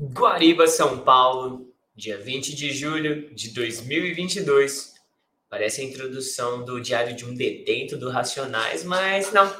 Guariba, 0.00 0.66
São 0.66 1.00
Paulo, 1.00 1.70
dia 1.94 2.16
20 2.16 2.54
de 2.56 2.72
julho 2.72 3.32
de 3.34 3.50
2022. 3.50 4.94
Parece 5.50 5.82
a 5.82 5.84
introdução 5.84 6.64
do 6.64 6.80
Diário 6.80 7.14
de 7.14 7.26
um 7.26 7.34
Detento 7.34 7.98
do 7.98 8.08
Racionais, 8.08 8.84
mas 8.84 9.32
não. 9.32 9.54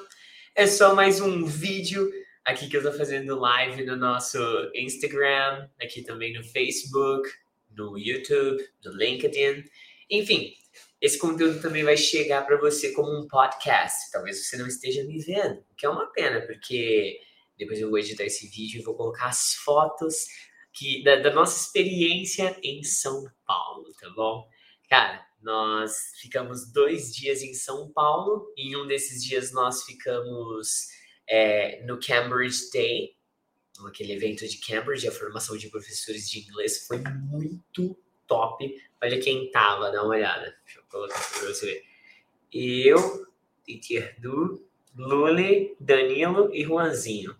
É 0.54 0.66
só 0.66 0.94
mais 0.94 1.20
um 1.20 1.44
vídeo 1.44 2.10
aqui 2.44 2.66
que 2.66 2.76
eu 2.76 2.82
tô 2.82 2.92
fazendo 2.92 3.38
live 3.38 3.84
no 3.84 3.94
nosso 3.94 4.38
Instagram, 4.74 5.68
aqui 5.80 6.02
também 6.02 6.32
no 6.32 6.42
Facebook, 6.42 7.28
no 7.70 7.98
YouTube, 7.98 8.66
no 8.84 8.92
LinkedIn. 8.92 9.64
Enfim, 10.10 10.54
esse 10.98 11.18
conteúdo 11.18 11.60
também 11.60 11.84
vai 11.84 11.96
chegar 11.96 12.46
para 12.46 12.56
você 12.56 12.92
como 12.92 13.18
um 13.18 13.28
podcast. 13.28 14.10
Talvez 14.10 14.46
você 14.46 14.56
não 14.56 14.66
esteja 14.66 15.04
me 15.04 15.18
vendo, 15.18 15.58
o 15.70 15.74
que 15.76 15.84
é 15.84 15.90
uma 15.90 16.06
pena, 16.10 16.40
porque 16.40 17.20
depois 17.58 17.80
eu 17.80 17.90
vou 17.90 17.98
editar 17.98 18.24
esse 18.24 18.46
vídeo 18.48 18.80
e 18.80 18.84
vou 18.84 18.94
colocar 18.94 19.26
as 19.26 19.54
fotos 19.54 20.26
que, 20.72 21.02
da, 21.02 21.16
da 21.16 21.32
nossa 21.32 21.66
experiência 21.66 22.58
em 22.62 22.82
São 22.82 23.24
Paulo, 23.46 23.92
tá 24.00 24.08
bom? 24.10 24.48
Cara, 24.88 25.26
nós 25.42 26.12
ficamos 26.20 26.72
dois 26.72 27.14
dias 27.14 27.42
em 27.42 27.52
São 27.52 27.90
Paulo. 27.92 28.52
Em 28.56 28.76
um 28.76 28.86
desses 28.86 29.22
dias 29.22 29.52
nós 29.52 29.82
ficamos 29.84 30.88
é, 31.28 31.84
no 31.84 31.98
Cambridge 31.98 32.70
Day, 32.72 33.16
aquele 33.86 34.12
evento 34.12 34.46
de 34.46 34.58
Cambridge, 34.58 35.08
a 35.08 35.12
formação 35.12 35.56
de 35.56 35.68
professores 35.68 36.30
de 36.30 36.40
inglês 36.40 36.86
foi 36.86 36.98
muito 36.98 37.98
top. 38.26 38.74
Olha 39.02 39.20
quem 39.20 39.50
tava, 39.50 39.90
dá 39.90 40.02
uma 40.02 40.14
olhada. 40.14 40.56
Deixa 40.64 40.78
eu 40.78 40.84
colocar 40.88 41.18
aqui 41.18 41.38
pra 41.40 41.48
você 41.48 41.66
ver. 41.66 41.84
Eu, 42.52 43.26
Teacher 43.64 44.20
Du, 44.20 44.68
Luli, 44.96 45.76
Danilo 45.80 46.50
e 46.52 46.64
Juanzinho. 46.64 47.36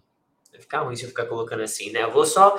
Vai 0.52 0.60
ficar 0.60 0.80
ruim 0.82 0.94
se 0.94 1.04
eu 1.04 1.08
ficar 1.08 1.26
colocando 1.26 1.62
assim, 1.62 1.90
né? 1.90 2.02
Eu 2.02 2.12
vou 2.12 2.26
só. 2.26 2.58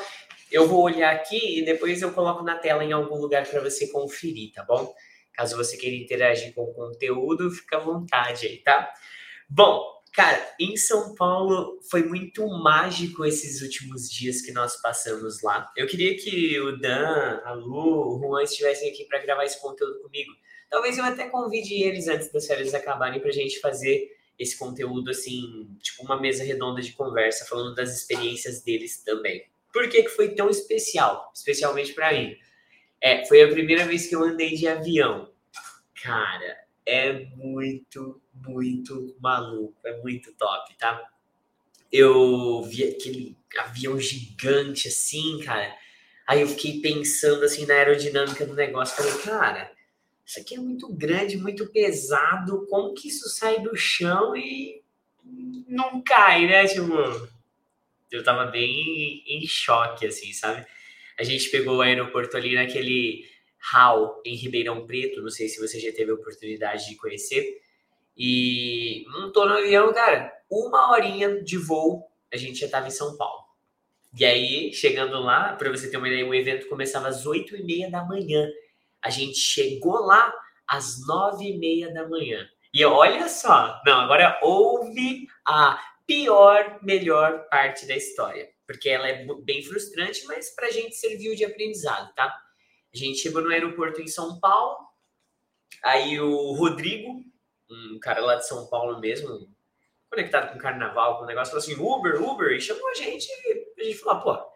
Eu 0.52 0.68
vou 0.68 0.82
olhar 0.82 1.14
aqui 1.14 1.60
e 1.60 1.66
depois 1.66 2.02
eu 2.02 2.12
coloco 2.12 2.44
na 2.44 2.56
tela 2.56 2.84
em 2.84 2.92
algum 2.92 3.16
lugar 3.16 3.48
para 3.48 3.62
você 3.62 3.88
conferir, 3.88 4.52
tá 4.52 4.64
bom? 4.64 4.94
Caso 5.34 5.56
você 5.56 5.78
queira 5.78 5.96
interagir 5.96 6.54
com 6.54 6.64
o 6.64 6.74
conteúdo, 6.74 7.50
fica 7.50 7.78
à 7.78 7.80
vontade 7.80 8.46
aí, 8.46 8.58
tá? 8.58 8.92
Bom, 9.50 9.94
Cara, 10.14 10.48
em 10.60 10.78
São 10.78 11.16
Paulo 11.16 11.80
foi 11.90 12.04
muito 12.04 12.48
mágico 12.48 13.26
esses 13.26 13.64
últimos 13.64 14.08
dias 14.08 14.42
que 14.42 14.52
nós 14.52 14.80
passamos 14.80 15.42
lá. 15.42 15.72
Eu 15.76 15.88
queria 15.88 16.16
que 16.16 16.60
o 16.60 16.78
Dan, 16.78 17.42
a 17.44 17.54
Lu, 17.54 18.16
o 18.16 18.20
Juan 18.20 18.44
estivessem 18.44 18.92
aqui 18.92 19.06
para 19.06 19.18
gravar 19.24 19.44
esse 19.44 19.60
conteúdo 19.60 20.00
comigo. 20.04 20.32
Talvez 20.70 21.00
eu 21.00 21.04
até 21.04 21.28
convide 21.30 21.82
eles 21.82 22.08
antes 22.08 22.32
das 22.32 22.46
férias 22.46 22.76
acabarem 22.76 23.20
para 23.20 23.30
a 23.30 23.34
gente 23.34 23.60
fazer 23.60 24.08
esse 24.38 24.58
conteúdo 24.58 25.12
assim, 25.12 25.70
tipo 25.82 26.04
uma 26.04 26.20
mesa 26.20 26.44
redonda 26.44 26.82
de 26.82 26.94
conversa, 26.94 27.46
falando 27.46 27.76
das 27.76 27.96
experiências 27.96 28.62
deles 28.62 29.04
também. 29.04 29.46
Por 29.72 29.90
que, 29.90 30.04
que 30.04 30.10
foi 30.10 30.36
tão 30.36 30.50
especial? 30.50 31.32
Especialmente 31.34 31.94
para 31.94 32.14
mim. 32.14 32.38
É, 33.02 33.26
foi 33.26 33.42
a 33.42 33.48
primeira 33.48 33.86
vez 33.86 34.08
que 34.08 34.16
eu 34.16 34.24
andei 34.24 34.56
de 34.56 34.68
avião. 34.68 35.32
Cara, 36.02 36.58
é 36.86 37.26
muito, 37.36 38.22
muito 38.34 39.16
maluco, 39.20 39.76
é 39.86 39.98
muito 40.02 40.34
top, 40.34 40.76
tá? 40.78 41.10
Eu 41.92 42.62
vi 42.64 42.84
aquele 42.84 43.38
avião 43.60 44.00
gigante 44.00 44.88
assim, 44.88 45.40
cara. 45.44 45.76
Aí 46.28 46.42
eu 46.42 46.48
fiquei 46.48 46.80
pensando 46.82 47.44
assim 47.44 47.66
na 47.66 47.74
aerodinâmica 47.76 48.46
do 48.46 48.54
negócio. 48.54 48.96
Falei, 48.96 49.22
cara, 49.22 49.72
isso 50.26 50.40
aqui 50.40 50.56
é 50.56 50.60
muito 50.60 50.92
grande, 50.94 51.38
muito 51.38 51.68
pesado. 51.72 52.66
Como 52.68 52.94
que 52.94 53.08
isso 53.08 53.30
sai 53.30 53.62
do 53.62 53.76
chão 53.76 54.36
e 54.36 54.82
não 55.68 56.02
cai, 56.02 56.46
né? 56.48 56.66
Tipo, 56.66 56.94
eu 58.12 58.24
tava 58.24 58.46
bem 58.46 59.24
em 59.28 59.46
choque, 59.48 60.06
assim, 60.06 60.32
sabe? 60.34 60.66
A 61.18 61.24
gente 61.24 61.50
pegou 61.50 61.78
o 61.78 61.82
aeroporto 61.82 62.38
ali 62.38 62.56
naquele 62.56 63.26
HAL 63.74 64.22
em 64.26 64.36
Ribeirão 64.36 64.86
Preto, 64.86 65.22
não 65.22 65.30
sei 65.30 65.48
se 65.48 65.60
você 65.60 65.80
já 65.80 65.92
teve 65.92 66.12
a 66.12 66.16
oportunidade 66.16 66.90
de 66.90 66.96
conhecer. 66.96 67.62
E 68.16 69.06
montou 69.10 69.48
no 69.48 69.56
avião, 69.58 69.92
cara, 69.94 70.32
uma 70.50 70.92
horinha 70.92 71.42
de 71.42 71.58
voo, 71.58 72.08
a 72.32 72.38
gente 72.38 72.60
já 72.60 72.68
estava 72.68 72.88
em 72.88 72.92
São 72.92 73.18
Paulo. 73.18 73.44
E 74.16 74.24
aí, 74.24 74.72
chegando 74.74 75.20
lá, 75.20 75.54
para 75.54 75.72
você 75.72 75.90
ter 75.90 75.98
uma 75.98 76.08
ideia, 76.08 76.26
o 76.26 76.36
evento 76.36 76.68
começava 76.68 77.08
às 77.08 77.26
8 77.26 77.56
e 77.56 77.64
meia 77.64 77.90
da 77.90 78.04
manhã. 78.04 78.48
A 79.04 79.10
gente 79.10 79.38
chegou 79.38 80.06
lá 80.06 80.34
às 80.68 81.06
9 81.06 81.46
e 81.46 81.58
meia 81.58 81.94
da 81.94 82.08
manhã. 82.08 82.48
E 82.74 82.84
olha 82.84 83.28
só, 83.30 83.80
não, 83.86 84.02
agora 84.02 84.40
ouve 84.42 85.28
a 85.46 85.80
pior, 86.08 86.80
melhor 86.82 87.48
parte 87.50 87.86
da 87.86 87.96
história. 87.96 88.50
Porque 88.66 88.90
ela 88.90 89.08
é 89.08 89.26
bem 89.44 89.62
frustrante, 89.62 90.26
mas 90.26 90.56
para 90.56 90.68
a 90.68 90.72
gente 90.72 90.96
serviu 90.96 91.36
de 91.36 91.46
aprendizado, 91.46 92.14
tá? 92.16 92.26
A 92.94 92.98
gente 92.98 93.20
chegou 93.20 93.42
no 93.42 93.50
aeroporto 93.50 94.02
em 94.02 94.08
São 94.08 94.40
Paulo, 94.40 94.78
aí 95.84 96.20
o 96.20 96.54
Rodrigo, 96.54 97.24
um 97.70 98.00
cara 98.00 98.22
lá 98.22 98.36
de 98.36 98.48
São 98.48 98.68
Paulo 98.68 99.00
mesmo, 99.00 99.48
conectado 100.10 100.52
com 100.52 100.58
o 100.58 100.62
carnaval, 100.62 101.18
com 101.18 101.24
o 101.24 101.28
negócio, 101.28 101.52
falou 101.52 101.64
assim: 101.64 101.82
Uber, 101.82 102.22
Uber, 102.22 102.52
e 102.52 102.62
chamou 102.62 102.88
a 102.90 102.94
gente. 102.94 103.28
A 103.80 103.84
gente 103.84 103.98
falou: 103.98 104.22
pô, 104.22 104.53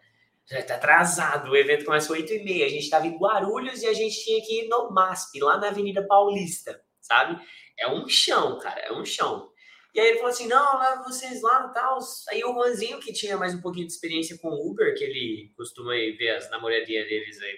já 0.49 0.63
tá 0.63 0.75
atrasado, 0.75 1.51
o 1.51 1.57
evento 1.57 1.85
começa 1.85 2.13
às 2.13 2.19
8h30, 2.19 2.65
a 2.65 2.69
gente 2.69 2.83
estava 2.83 3.05
em 3.05 3.17
Guarulhos 3.17 3.81
e 3.81 3.87
a 3.87 3.93
gente 3.93 4.23
tinha 4.23 4.41
que 4.41 4.61
ir 4.61 4.67
no 4.67 4.91
MASP, 4.91 5.39
lá 5.39 5.57
na 5.57 5.67
Avenida 5.67 6.05
Paulista, 6.07 6.81
sabe? 7.01 7.37
É 7.77 7.87
um 7.89 8.07
chão, 8.07 8.57
cara, 8.59 8.79
é 8.79 8.93
um 8.93 9.03
chão. 9.03 9.51
E 9.93 9.99
aí 9.99 10.09
ele 10.09 10.17
falou 10.17 10.29
assim: 10.29 10.47
não, 10.47 10.79
leva 10.79 11.03
vocês 11.03 11.41
lá 11.41 11.67
e 11.69 11.73
tal. 11.73 11.99
Aí 12.29 12.43
o 12.43 12.53
Juanzinho, 12.53 12.99
que 12.99 13.11
tinha 13.11 13.35
mais 13.35 13.55
um 13.55 13.61
pouquinho 13.61 13.87
de 13.87 13.93
experiência 13.93 14.37
com 14.39 14.49
Uber, 14.49 14.95
que 14.95 15.03
ele 15.03 15.51
costuma 15.57 15.91
ver 15.91 16.35
as 16.37 16.49
namoradinhas 16.49 17.07
deles 17.07 17.41
aí 17.41 17.57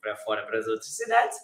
para 0.00 0.16
fora 0.16 0.44
para 0.44 0.58
as 0.58 0.66
outras 0.66 0.94
cidades. 0.94 1.36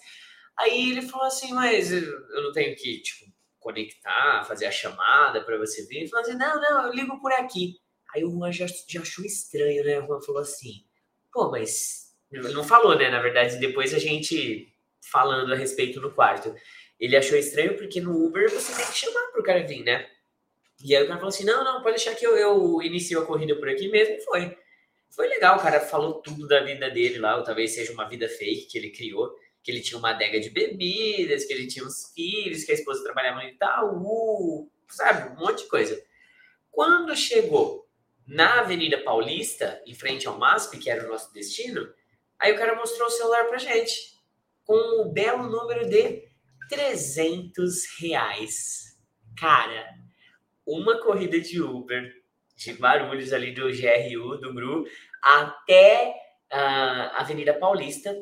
Aí 0.59 0.91
ele 0.91 1.03
falou 1.03 1.27
assim, 1.27 1.53
mas 1.53 1.93
eu 1.93 2.43
não 2.43 2.53
tenho 2.53 2.75
que 2.77 3.01
tipo 3.01 3.33
conectar, 3.59 4.45
fazer 4.45 4.67
a 4.67 4.73
chamada 4.73 5.45
para 5.45 5.57
você 5.57 5.87
vir. 5.87 5.99
Ele 5.99 6.09
falou 6.09 6.27
assim, 6.27 6.37
não, 6.37 6.61
não, 6.61 6.87
eu 6.87 6.93
ligo 6.93 7.21
por 7.21 7.33
aqui. 7.33 7.77
Aí 8.15 8.25
o 8.25 8.31
Juan 8.31 8.53
já, 8.53 8.67
já 8.89 9.01
achou 9.01 9.25
estranho, 9.25 9.85
né? 9.85 10.01
O 10.01 10.07
Juan 10.07 10.21
falou 10.21 10.43
assim, 10.43 10.85
pô, 11.33 11.51
mas 11.51 12.15
não 12.31 12.65
falou, 12.65 12.97
né? 12.97 13.11
Na 13.11 13.21
verdade, 13.21 13.59
depois 13.59 13.95
a 13.95 13.99
gente 13.99 14.73
falando 15.11 15.53
a 15.53 15.57
respeito 15.57 16.01
no 16.01 16.13
quarto. 16.13 16.55
Ele 16.99 17.17
achou 17.17 17.37
estranho 17.37 17.77
porque 17.77 18.01
no 18.01 18.25
Uber 18.25 18.51
você 18.51 18.75
tem 18.75 18.87
que 18.87 18.97
chamar 18.97 19.33
pro 19.33 19.43
cara 19.43 19.67
vir, 19.67 19.83
né? 19.83 20.09
E 20.85 20.95
aí 20.95 21.03
o 21.03 21.07
cara 21.07 21.19
falou 21.19 21.29
assim: 21.29 21.45
não, 21.45 21.65
não, 21.65 21.83
pode 21.83 21.97
deixar 21.97 22.15
que 22.15 22.27
eu, 22.27 22.37
eu 22.37 22.83
inicio 22.83 23.21
a 23.21 23.27
corrida 23.27 23.57
por 23.57 23.69
aqui 23.69 23.89
mesmo. 23.89 24.15
E 24.15 24.21
foi. 24.21 24.57
Foi 25.11 25.29
legal, 25.29 25.59
o 25.59 25.63
cara 25.63 25.79
falou 25.79 26.23
tudo 26.23 26.49
da 26.49 26.65
vida 26.65 26.89
dele 26.89 27.19
lá, 27.19 27.37
ou 27.37 27.45
talvez 27.45 27.75
seja 27.75 27.93
uma 27.93 28.09
vida 28.09 28.27
fake 28.31 28.67
que 28.67 28.79
ele 28.79 28.89
criou, 28.91 29.31
que 29.63 29.71
ele 29.71 29.83
tinha 29.83 29.99
uma 29.99 30.09
adega 30.09 30.41
de 30.41 30.49
bebidas, 30.49 31.45
que 31.45 31.53
ele 31.53 31.67
tinha 31.67 31.85
uns 31.85 32.11
filhos, 32.15 32.65
que 32.65 32.73
a 32.73 32.75
esposa 32.75 33.05
trabalhava 33.05 33.43
no 33.43 33.49
Itaú, 33.49 34.71
sabe? 34.89 35.37
Um 35.37 35.45
monte 35.45 35.65
de 35.65 35.69
coisa. 35.69 36.03
Quando 36.71 37.15
chegou 37.15 37.82
na 38.27 38.61
Avenida 38.61 39.03
Paulista, 39.03 39.83
em 39.87 39.95
frente 39.95 40.27
ao 40.27 40.39
MASP, 40.39 40.79
que 40.79 40.91
era 40.91 41.05
o 41.07 41.09
nosso 41.09 41.33
destino, 41.33 41.93
aí 42.39 42.53
o 42.53 42.59
cara 42.59 42.77
mostrou 42.77 43.09
o 43.09 43.11
celular 43.11 43.45
pra 43.45 43.59
gente, 43.59 43.95
com 44.65 44.75
o 44.75 45.03
um 45.09 45.13
belo 45.13 45.49
número 45.49 45.89
de 45.89 46.23
300 46.69 48.01
reais. 48.01 48.99
Cara, 49.39 49.89
uma 50.67 51.01
corrida 51.01 51.41
de 51.41 51.61
Uber 51.61 52.23
de 52.57 52.73
Guarulhos, 52.73 53.33
ali 53.33 53.53
do 53.53 53.69
GRU, 53.71 54.39
do 54.39 54.55
GRU, 54.55 54.85
até 55.21 56.15
a 56.51 57.21
Avenida 57.21 57.55
Paulista. 57.55 58.15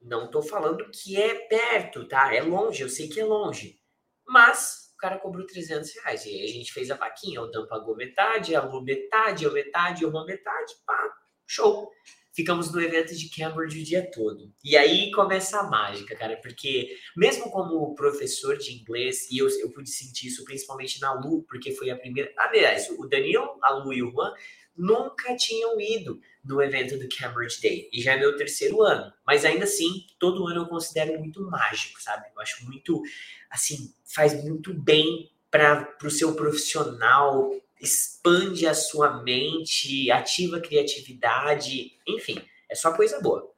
Não 0.00 0.26
estou 0.26 0.42
falando 0.42 0.90
que 0.90 1.20
é 1.20 1.34
perto, 1.46 2.06
tá? 2.06 2.34
É 2.34 2.42
longe, 2.42 2.82
eu 2.82 2.88
sei 2.88 3.08
que 3.08 3.20
é 3.20 3.24
longe. 3.24 3.78
Mas 4.26 4.83
cara 5.04 5.18
cobrou 5.18 5.46
300 5.46 5.94
reais. 5.96 6.24
E 6.24 6.30
aí 6.30 6.44
a 6.44 6.52
gente 6.52 6.72
fez 6.72 6.90
a 6.90 6.96
vaquinha. 6.96 7.42
O 7.42 7.46
Dan 7.46 7.66
pagou 7.66 7.94
metade, 7.94 8.56
a 8.56 8.62
Lu 8.62 8.82
metade, 8.82 9.44
eu 9.44 9.52
metade, 9.52 10.02
eu 10.02 10.08
uma 10.08 10.24
metade. 10.24 10.72
Pá, 10.86 11.12
show 11.46 11.90
ficamos 12.34 12.72
no 12.72 12.80
evento 12.80 13.14
de 13.14 13.30
Cambridge 13.30 13.80
o 13.80 13.84
dia 13.84 14.10
todo. 14.10 14.52
E 14.64 14.76
aí 14.76 15.10
começa 15.12 15.60
a 15.60 15.70
mágica, 15.70 16.16
cara, 16.16 16.36
porque 16.42 16.96
mesmo 17.16 17.50
como 17.50 17.94
professor 17.94 18.58
de 18.58 18.72
inglês, 18.72 19.30
e 19.30 19.38
eu, 19.38 19.48
eu 19.60 19.70
pude 19.70 19.88
sentir 19.88 20.26
isso 20.26 20.44
principalmente 20.44 21.00
na 21.00 21.12
Lu, 21.12 21.44
porque 21.44 21.70
foi 21.72 21.90
a 21.90 21.96
primeira. 21.96 22.32
Aliás, 22.36 22.90
o 22.90 23.06
Daniel, 23.06 23.56
a 23.62 23.70
Lu 23.70 23.92
e 23.92 24.02
o 24.02 24.10
Juan 24.10 24.32
nunca 24.76 25.36
tinham 25.36 25.80
ido 25.80 26.20
no 26.44 26.62
evento 26.62 26.98
do 26.98 27.08
Cambridge 27.08 27.60
Day. 27.60 27.88
E 27.92 28.02
já 28.02 28.12
é 28.12 28.18
meu 28.18 28.36
terceiro 28.36 28.82
ano. 28.82 29.12
Mas 29.26 29.44
ainda 29.44 29.64
assim, 29.64 30.06
todo 30.18 30.46
ano 30.46 30.62
eu 30.62 30.66
considero 30.66 31.18
muito 31.18 31.42
mágico, 31.42 32.00
sabe? 32.02 32.26
Eu 32.34 32.42
acho 32.42 32.64
muito, 32.64 33.02
assim, 33.50 33.94
faz 34.04 34.42
muito 34.44 34.74
bem 34.74 35.30
para 35.50 35.96
o 36.02 36.10
seu 36.10 36.34
profissional, 36.34 37.50
expande 37.80 38.66
a 38.66 38.74
sua 38.74 39.22
mente, 39.22 40.10
ativa 40.10 40.56
a 40.56 40.60
criatividade, 40.60 41.92
enfim, 42.06 42.42
é 42.68 42.74
só 42.74 42.92
coisa 42.92 43.20
boa. 43.20 43.52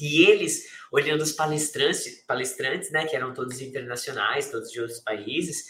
E 0.00 0.24
eles, 0.24 0.68
olhando 0.90 1.22
os 1.22 1.32
palestrantes, 1.32 2.22
palestrantes, 2.26 2.90
né, 2.90 3.06
que 3.06 3.14
eram 3.16 3.32
todos 3.32 3.60
internacionais, 3.60 4.50
todos 4.50 4.70
de 4.70 4.80
outros 4.80 5.00
países, 5.00 5.66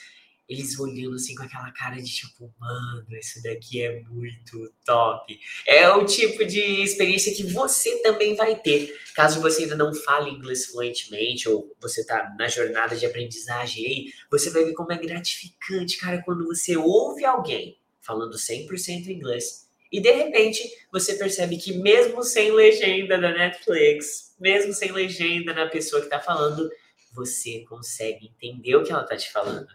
eles 0.49 0.79
olhando 0.79 1.17
assim 1.17 1.35
com 1.35 1.43
aquela 1.43 1.71
cara 1.73 1.97
de 1.97 2.15
tipo, 2.15 2.53
mano, 2.59 3.07
isso 3.11 3.43
daqui 3.43 3.83
é 3.83 4.01
muito 4.03 4.73
top. 4.85 5.39
É 5.67 5.89
o 5.91 6.05
tipo 6.05 6.45
de 6.45 6.61
experiência 6.83 7.35
que 7.35 7.45
você 7.45 8.03
também 8.03 8.35
vai 8.35 8.57
ter, 8.57 8.95
caso 9.15 9.41
você 9.41 9.63
ainda 9.63 9.77
não 9.77 9.95
fale 9.95 10.31
inglês 10.31 10.67
fluentemente 10.67 11.49
ou 11.49 11.75
você 11.81 12.05
tá 12.05 12.35
na 12.39 12.49
jornada 12.49 12.97
de 12.97 13.07
aprendizagem 13.07 13.87
aí, 13.87 14.13
você 14.31 14.51
vai 14.51 14.65
ver 14.65 14.75
como 14.75 14.93
é 14.93 14.99
gratificante, 14.99 15.99
cara, 15.99 16.23
quando 16.23 16.47
você 16.47 16.77
ouve 16.77 17.25
alguém 17.25 17.79
falando 18.01 18.37
100% 18.37 19.07
inglês 19.09 19.71
e 19.93 20.01
de 20.01 20.11
repente 20.11 20.63
você 20.91 21.15
percebe 21.15 21.59
que 21.59 21.75
mesmo 21.75 22.23
sem 22.23 22.51
legenda 22.51 23.19
da 23.19 23.31
Netflix, 23.31 24.35
mesmo 24.41 24.73
sem 24.73 24.91
legenda 24.91 25.53
na 25.53 25.69
pessoa 25.69 26.01
que 26.01 26.09
tá 26.09 26.19
falando, 26.19 26.71
você 27.15 27.61
consegue 27.69 28.27
entender 28.27 28.75
o 28.75 28.83
que 28.83 28.91
ela 28.91 29.05
tá 29.05 29.17
te 29.17 29.31
falando. 29.31 29.69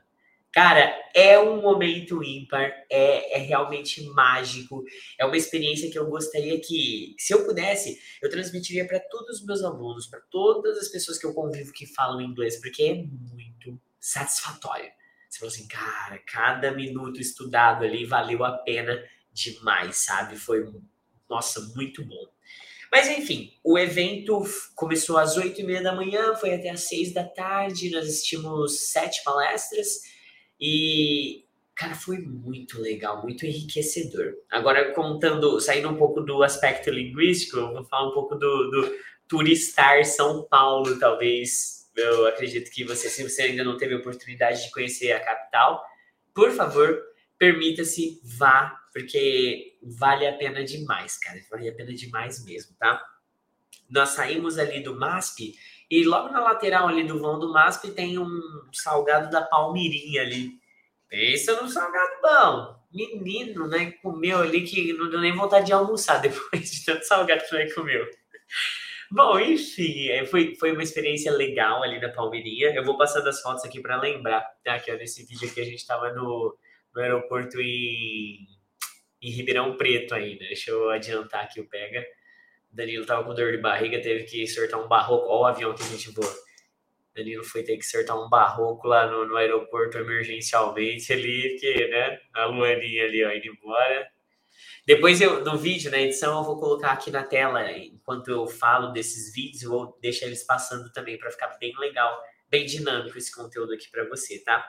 Cara, 0.58 0.92
é 1.14 1.38
um 1.40 1.62
momento 1.62 2.24
ímpar, 2.24 2.74
é, 2.90 3.38
é 3.38 3.38
realmente 3.38 4.04
mágico, 4.08 4.84
é 5.20 5.24
uma 5.24 5.38
experiência 5.38 5.88
que 5.92 6.00
eu 6.00 6.10
gostaria 6.10 6.60
que, 6.60 7.14
se 7.20 7.32
eu 7.32 7.46
pudesse, 7.46 8.02
eu 8.24 8.28
transmitiria 8.28 8.88
para 8.88 9.00
todos 9.00 9.40
os 9.40 9.46
meus 9.46 9.64
alunos, 9.64 10.08
para 10.08 10.20
todas 10.32 10.80
as 10.80 10.88
pessoas 10.88 11.20
que 11.20 11.28
eu 11.28 11.34
convivo 11.36 11.72
que 11.72 11.86
falam 11.86 12.24
inglês, 12.24 12.60
porque 12.60 12.82
é 12.82 12.96
muito 12.96 13.80
satisfatório. 14.00 14.90
Você 15.30 15.38
falou 15.38 15.54
assim, 15.54 15.68
cara, 15.68 16.18
cada 16.26 16.72
minuto 16.72 17.22
estudado 17.22 17.84
ali 17.84 18.04
valeu 18.04 18.44
a 18.44 18.58
pena 18.58 19.00
demais, 19.32 19.98
sabe? 19.98 20.38
Foi, 20.38 20.66
nossa, 21.30 21.62
muito 21.76 22.04
bom. 22.04 22.28
Mas 22.92 23.08
enfim, 23.10 23.54
o 23.64 23.78
evento 23.78 24.42
começou 24.74 25.20
às 25.20 25.38
oito 25.38 25.62
e 25.62 25.64
meia 25.64 25.84
da 25.84 25.94
manhã, 25.94 26.34
foi 26.34 26.56
até 26.56 26.72
às 26.72 26.80
seis 26.80 27.14
da 27.14 27.24
tarde, 27.24 27.92
nós 27.92 28.08
assistimos 28.08 28.90
sete 28.90 29.24
palestras 29.24 30.17
e, 30.60 31.46
cara, 31.76 31.96
foi 31.96 32.18
muito 32.20 32.82
legal, 32.82 33.22
muito 33.22 33.46
enriquecedor. 33.46 34.34
Agora, 34.50 34.94
contando, 34.94 35.60
saindo 35.60 35.90
um 35.90 35.96
pouco 35.96 36.22
do 36.22 36.44
aspecto 36.44 36.90
linguístico, 36.90 37.58
eu 37.58 37.74
vou 37.74 37.84
falar 37.86 38.10
um 38.10 38.14
pouco 38.14 38.36
do, 38.36 38.70
do 38.72 38.96
turistar 39.28 40.04
São 40.06 40.44
Paulo, 40.44 40.98
talvez. 41.00 41.90
Eu 41.96 42.28
acredito 42.28 42.72
que 42.72 42.84
você, 42.84 43.10
se 43.10 43.24
você 43.24 43.44
ainda 43.44 43.64
não 43.64 43.78
teve 43.78 43.96
a 43.96 43.98
oportunidade 43.98 44.64
de 44.64 44.72
conhecer 44.72 45.12
a 45.12 45.20
capital, 45.20 45.84
por 46.34 46.52
favor, 46.52 47.02
permita-se, 47.38 48.22
vá, 48.24 48.80
porque 48.94 49.78
vale 49.82 50.28
a 50.28 50.34
pena 50.38 50.64
demais, 50.64 51.18
cara. 51.18 51.40
Vale 51.50 51.70
a 51.70 51.74
pena 51.74 51.94
demais 51.94 52.44
mesmo, 52.46 52.76
tá? 52.78 53.04
Nós 53.90 54.10
saímos 54.10 54.58
ali 54.58 54.82
do 54.82 54.96
MASP 54.96 55.54
e 55.90 56.04
logo 56.04 56.30
na 56.30 56.42
lateral 56.42 56.88
ali 56.88 57.04
do 57.04 57.20
vão 57.20 57.40
do 57.40 57.52
MASP 57.52 57.92
tem 57.92 58.20
um 58.20 58.30
salgado 58.74 59.30
da 59.30 59.42
Palmirinha 59.42 60.22
ali. 60.22 60.52
Pensa 61.08 61.62
no 61.62 61.70
salgado 61.70 62.22
bom. 62.22 62.78
Menino, 62.92 63.68
né? 63.68 63.92
Comeu 64.02 64.40
ali 64.40 64.64
que 64.64 64.92
não 64.94 65.10
deu 65.10 65.22
nem 65.22 65.34
vontade 65.34 65.68
de 65.68 65.74
almoçar 65.74 66.20
depois 66.22 66.70
de 66.70 66.86
tanto 66.86 67.04
salgado 67.04 67.44
que 67.48 67.56
ele 67.56 67.74
comeu. 67.74 68.06
Bom, 69.10 69.40
enfim, 69.40 70.10
é, 70.10 70.26
foi, 70.26 70.56
foi 70.56 70.74
uma 70.74 70.84
experiência 70.84 71.32
legal 71.32 71.82
ali 71.82 72.00
na 72.00 72.10
Palmeirinha. 72.10 72.74
Eu 72.76 72.84
vou 72.84 72.98
passando 72.98 73.28
as 73.30 73.42
fotos 73.42 73.64
aqui 73.64 73.80
para 73.82 74.00
lembrar, 74.02 74.42
tá? 74.64 74.78
Que 74.80 74.92
é 74.92 74.98
nesse 74.98 75.26
vídeo 75.26 75.50
aqui 75.50 75.62
a 75.62 75.66
gente 75.66 75.78
estava 75.78 76.12
no, 76.12 76.58
no 76.94 77.02
aeroporto 77.02 77.62
em, 77.62 78.46
em 79.22 79.32
Ribeirão 79.32 79.78
Preto 79.78 80.14
ainda. 80.14 80.40
Deixa 80.40 80.72
eu 80.72 80.90
adiantar 80.90 81.46
aqui 81.46 81.62
o 81.62 81.70
pega. 81.70 82.06
Danilo 82.72 83.06
tava 83.06 83.24
com 83.24 83.34
dor 83.34 83.52
de 83.52 83.58
barriga, 83.58 84.02
teve 84.02 84.24
que 84.24 84.46
sortar 84.48 84.80
um 84.80 84.88
barroco. 84.88 85.28
Olha 85.28 85.42
o 85.42 85.46
avião 85.46 85.76
que 85.76 85.84
a 85.84 85.88
gente 85.88 86.12
voa. 86.12 86.34
Danilo 87.16 87.44
foi 87.44 87.64
ter 87.64 87.78
que 87.78 87.86
sortar 87.86 88.16
um 88.16 88.30
barroco 88.30 88.88
lá 88.88 89.10
no, 89.10 89.26
no 89.26 89.36
aeroporto 89.36 89.98
emergencialmente 89.98 91.12
ali, 91.12 91.50
porque, 91.52 91.88
né? 91.88 92.20
A 92.34 92.46
Luaninha 92.46 93.06
ali, 93.06 93.26
ó, 93.26 93.32
indo 93.32 93.48
embora. 93.48 94.08
Depois 94.86 95.20
eu, 95.20 95.44
no 95.44 95.58
vídeo, 95.58 95.92
na 95.92 96.00
edição, 96.00 96.38
eu 96.38 96.44
vou 96.44 96.58
colocar 96.58 96.92
aqui 96.92 97.12
na 97.12 97.24
tela, 97.24 97.72
enquanto 97.74 98.30
eu 98.30 98.48
falo 98.48 98.94
desses 98.94 99.34
vídeos, 99.34 99.64
eu 99.64 99.70
vou 99.70 99.98
deixar 100.02 100.28
eles 100.28 100.44
passando 100.46 100.90
também 100.94 101.18
para 101.18 101.30
ficar 101.30 101.58
bem 101.60 101.74
legal, 101.78 102.18
bem 102.50 102.66
dinâmico 102.66 103.18
esse 103.18 103.36
conteúdo 103.36 103.74
aqui 103.74 103.90
para 103.92 104.08
você, 104.08 104.40
tá? 104.40 104.66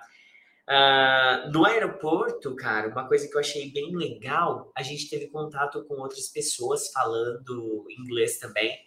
Uh, 0.68 1.50
no 1.50 1.64
aeroporto, 1.64 2.54
cara, 2.54 2.88
uma 2.88 3.08
coisa 3.08 3.26
que 3.26 3.34
eu 3.34 3.40
achei 3.40 3.72
bem 3.72 3.96
legal, 3.96 4.70
a 4.76 4.82
gente 4.82 5.08
teve 5.08 5.28
contato 5.28 5.82
com 5.86 5.94
outras 5.94 6.28
pessoas 6.28 6.92
falando 6.92 7.86
inglês 7.88 8.38
também. 8.38 8.78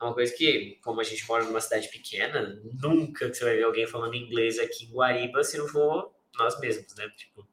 É 0.00 0.04
uma 0.04 0.14
coisa 0.14 0.32
que, 0.32 0.78
como 0.84 1.00
a 1.00 1.04
gente 1.04 1.26
mora 1.26 1.42
numa 1.42 1.60
cidade 1.60 1.88
pequena, 1.88 2.62
nunca 2.80 3.32
você 3.32 3.42
vai 3.42 3.56
ver 3.56 3.64
alguém 3.64 3.84
falando 3.84 4.14
inglês 4.14 4.60
aqui 4.60 4.84
em 4.84 4.92
Guariba 4.92 5.42
se 5.42 5.58
não 5.58 5.66
for 5.66 6.14
nós 6.38 6.58
mesmos, 6.60 6.94
né? 6.94 7.08
Tipo, 7.16 7.44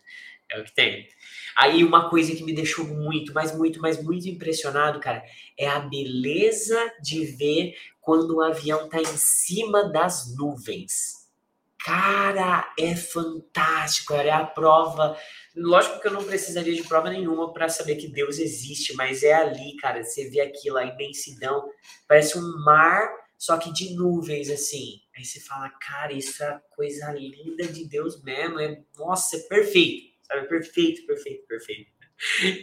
é 0.51 0.59
o 0.59 0.63
que 0.63 0.75
tem. 0.75 1.07
Aí 1.57 1.83
uma 1.83 2.07
coisa 2.07 2.35
que 2.35 2.43
me 2.43 2.53
deixou 2.53 2.85
muito, 2.85 3.33
mas 3.33 3.55
muito, 3.57 3.81
mas 3.81 4.03
muito 4.03 4.29
impressionado, 4.29 4.99
cara, 4.99 5.23
é 5.57 5.67
a 5.67 5.79
beleza 5.79 6.77
de 7.01 7.25
ver 7.25 7.75
quando 7.99 8.35
o 8.35 8.41
avião 8.41 8.87
tá 8.89 9.01
em 9.01 9.17
cima 9.17 9.89
das 9.89 10.35
nuvens 10.37 11.20
Cara, 11.83 12.71
é 12.77 12.95
fantástico, 12.95 14.13
é 14.13 14.29
a 14.29 14.45
prova. 14.45 15.17
Lógico 15.55 15.99
que 15.99 16.07
eu 16.07 16.13
não 16.13 16.23
precisaria 16.23 16.75
de 16.75 16.83
prova 16.83 17.09
nenhuma 17.09 17.51
para 17.51 17.69
saber 17.69 17.95
que 17.95 18.07
Deus 18.07 18.37
existe, 18.37 18.93
mas 18.95 19.23
é 19.23 19.33
ali, 19.33 19.75
cara, 19.77 20.03
você 20.03 20.29
vê 20.29 20.41
aquilo, 20.41 20.77
a 20.77 20.85
imensidão, 20.85 21.67
parece 22.07 22.37
um 22.37 22.63
mar, 22.63 23.09
só 23.37 23.57
que 23.57 23.73
de 23.73 23.95
nuvens, 23.95 24.49
assim. 24.49 25.01
Aí 25.17 25.25
você 25.25 25.39
fala, 25.39 25.69
cara, 25.71 26.13
isso 26.13 26.43
é 26.43 26.61
coisa 26.75 27.11
linda 27.11 27.65
de 27.67 27.87
Deus 27.87 28.23
mesmo, 28.23 28.59
é, 28.59 28.79
nossa, 28.95 29.37
é 29.37 29.39
perfeito, 29.41 30.13
sabe? 30.21 30.47
Perfeito, 30.47 31.05
perfeito, 31.07 31.47
perfeito. 31.47 31.91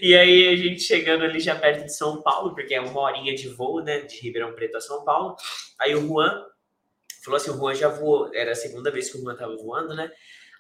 E 0.01 0.15
aí 0.15 0.49
a 0.49 0.57
gente 0.57 0.83
chegando 0.83 1.25
ali 1.25 1.41
já 1.41 1.57
perto 1.57 1.85
de 1.85 1.93
São 1.93 2.23
Paulo, 2.23 2.55
porque 2.55 2.75
é 2.75 2.81
uma 2.81 3.01
horinha 3.01 3.35
de 3.35 3.49
voo, 3.49 3.83
né, 3.83 4.03
de 4.03 4.21
Ribeirão 4.21 4.55
Preto 4.55 4.77
a 4.77 4.81
São 4.81 5.05
Paulo. 5.05 5.35
Aí 5.81 5.97
o 5.97 6.07
Juan 6.07 6.45
falou 7.29 7.37
assim: 7.37 7.51
o 7.51 7.57
Juan 7.57 7.75
já 7.75 7.89
voou, 7.89 8.31
era 8.35 8.53
a 8.53 8.57
segunda 8.57 8.91
vez 8.91 9.11
que 9.11 9.19
o 9.19 9.21
Juan 9.21 9.37
tava 9.37 9.57
voando, 9.57 9.95
né? 9.95 10.11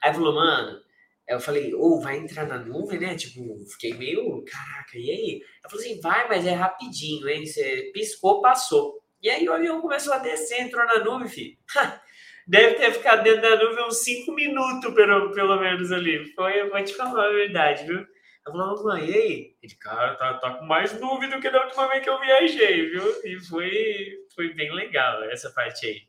Aí 0.03 0.15
falou, 0.15 0.35
mano, 0.35 0.81
eu 1.29 1.41
falei, 1.41 1.75
ou 1.75 1.99
oh, 1.99 2.01
vai 2.01 2.17
entrar 2.17 2.47
na 2.47 2.59
nuvem, 2.59 2.99
né? 2.99 3.15
Tipo, 3.15 3.59
fiquei 3.73 3.95
meio, 3.95 4.43
caraca, 4.45 4.97
e 4.97 5.11
aí? 5.11 5.43
Ela 5.63 5.71
falou 5.71 5.85
assim, 5.85 6.01
vai, 6.01 6.29
mas 6.29 6.47
é 6.47 6.53
rapidinho, 6.53 7.29
hein? 7.29 7.45
Você 7.45 7.91
piscou, 7.93 8.41
passou. 8.41 8.99
E 9.21 9.29
aí 9.29 9.47
o 9.49 9.53
avião 9.53 9.81
começou 9.81 10.13
a 10.15 10.19
descer, 10.19 10.63
entrou 10.63 10.87
na 10.87 11.05
nuvem, 11.05 11.29
filho. 11.29 11.59
Deve 12.47 12.77
ter 12.77 12.93
ficado 12.93 13.23
dentro 13.23 13.43
da 13.43 13.57
nuvem 13.57 13.85
uns 13.85 13.99
5 13.99 14.33
minutos, 14.33 14.95
pelo, 14.95 15.33
pelo 15.33 15.61
menos 15.61 15.93
ali. 15.93 16.33
Foi, 16.35 16.63
eu 16.63 16.71
vou 16.71 16.83
te 16.83 16.95
falar 16.95 17.27
a 17.27 17.33
verdade, 17.33 17.85
viu? 17.87 17.99
Eu 17.99 18.53
falei, 18.53 18.85
mãe, 18.85 19.11
e 19.11 19.15
aí? 19.15 19.57
Ele, 19.63 19.75
cara, 19.79 20.15
tá, 20.15 20.35
tá 20.39 20.55
com 20.55 20.65
mais 20.65 20.99
nuvem 20.99 21.29
do 21.29 21.41
que 21.41 21.51
da 21.51 21.63
última 21.63 21.89
vez 21.89 22.03
que 22.03 22.09
eu 22.09 22.19
viajei, 22.19 22.89
viu? 22.89 23.05
E 23.25 23.39
foi, 23.47 24.13
foi 24.35 24.55
bem 24.55 24.73
legal 24.75 25.25
essa 25.25 25.51
parte 25.51 25.87
aí. 25.87 26.08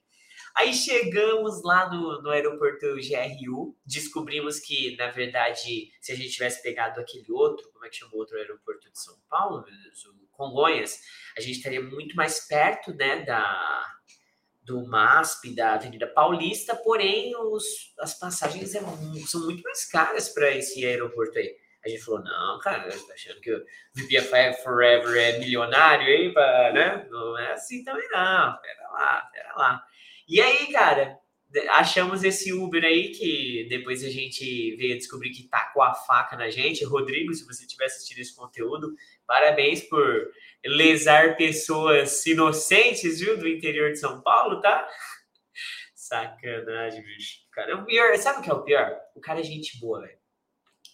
Aí 0.55 0.73
chegamos 0.73 1.63
lá 1.63 1.89
no, 1.89 2.21
no 2.21 2.29
aeroporto 2.29 2.95
GRU, 2.95 3.77
descobrimos 3.85 4.59
que, 4.59 4.95
na 4.97 5.09
verdade, 5.11 5.91
se 6.01 6.11
a 6.11 6.15
gente 6.15 6.31
tivesse 6.31 6.61
pegado 6.61 6.99
aquele 6.99 7.31
outro, 7.31 7.69
como 7.71 7.85
é 7.85 7.89
que 7.89 7.97
chama 7.97 8.13
o 8.13 8.17
outro 8.17 8.37
aeroporto 8.37 8.91
de 8.91 8.99
São 8.99 9.15
Paulo, 9.29 9.63
o 9.63 10.27
Congonhas, 10.35 10.99
a 11.37 11.41
gente 11.41 11.57
estaria 11.57 11.81
muito 11.81 12.15
mais 12.15 12.47
perto, 12.47 12.93
né, 12.93 13.23
da, 13.23 13.85
do 14.63 14.85
MASP, 14.85 15.55
da 15.55 15.73
Avenida 15.73 16.07
Paulista, 16.07 16.75
porém 16.75 17.35
os, 17.35 17.93
as 17.99 18.17
passagens 18.17 18.75
é, 18.75 18.81
são 19.27 19.41
muito 19.41 19.63
mais 19.63 19.85
caras 19.89 20.29
para 20.29 20.51
esse 20.51 20.85
aeroporto 20.85 21.37
aí. 21.37 21.55
A 21.83 21.87
gente 21.87 22.03
falou, 22.03 22.21
não, 22.23 22.59
cara, 22.59 22.89
tá 22.89 23.13
achando 23.13 23.39
que 23.39 23.53
o 23.53 23.65
VPFI 23.95 24.61
Forever 24.63 25.15
é 25.15 25.39
milionário 25.39 26.05
aí, 26.05 26.31
pra, 26.31 26.73
né? 26.73 27.07
Não 27.09 27.37
é 27.37 27.53
assim 27.53 27.83
também 27.83 28.07
não, 28.09 28.57
pera 28.61 28.89
lá, 28.91 29.29
pera 29.31 29.53
lá. 29.55 29.83
E 30.29 30.39
aí, 30.39 30.71
cara, 30.71 31.19
achamos 31.71 32.23
esse 32.23 32.53
Uber 32.53 32.83
aí 32.83 33.09
que 33.09 33.65
depois 33.67 34.03
a 34.03 34.09
gente 34.11 34.75
veio 34.75 34.95
descobrir 34.95 35.31
que 35.31 35.47
tacou 35.47 35.81
a 35.81 35.95
faca 35.95 36.37
na 36.37 36.51
gente. 36.51 36.85
Rodrigo, 36.85 37.33
se 37.33 37.47
você 37.47 37.65
tiver 37.65 37.85
assistido 37.85 38.19
esse 38.19 38.35
conteúdo, 38.35 38.93
parabéns 39.25 39.81
por 39.81 40.31
lesar 40.63 41.35
pessoas 41.35 42.23
inocentes, 42.27 43.19
viu, 43.19 43.39
do 43.39 43.47
interior 43.47 43.91
de 43.91 43.97
São 43.97 44.21
Paulo, 44.21 44.61
tá? 44.61 44.87
Sacanagem, 45.95 47.01
bicho. 47.01 47.39
Cara, 47.51 47.77
o 47.77 47.85
pior, 47.85 48.15
sabe 48.17 48.39
o 48.39 48.41
que 48.43 48.51
é 48.51 48.53
o 48.53 48.63
pior? 48.63 48.99
O 49.15 49.19
cara 49.19 49.39
é 49.39 49.43
gente 49.43 49.79
boa, 49.79 50.01
velho. 50.01 50.19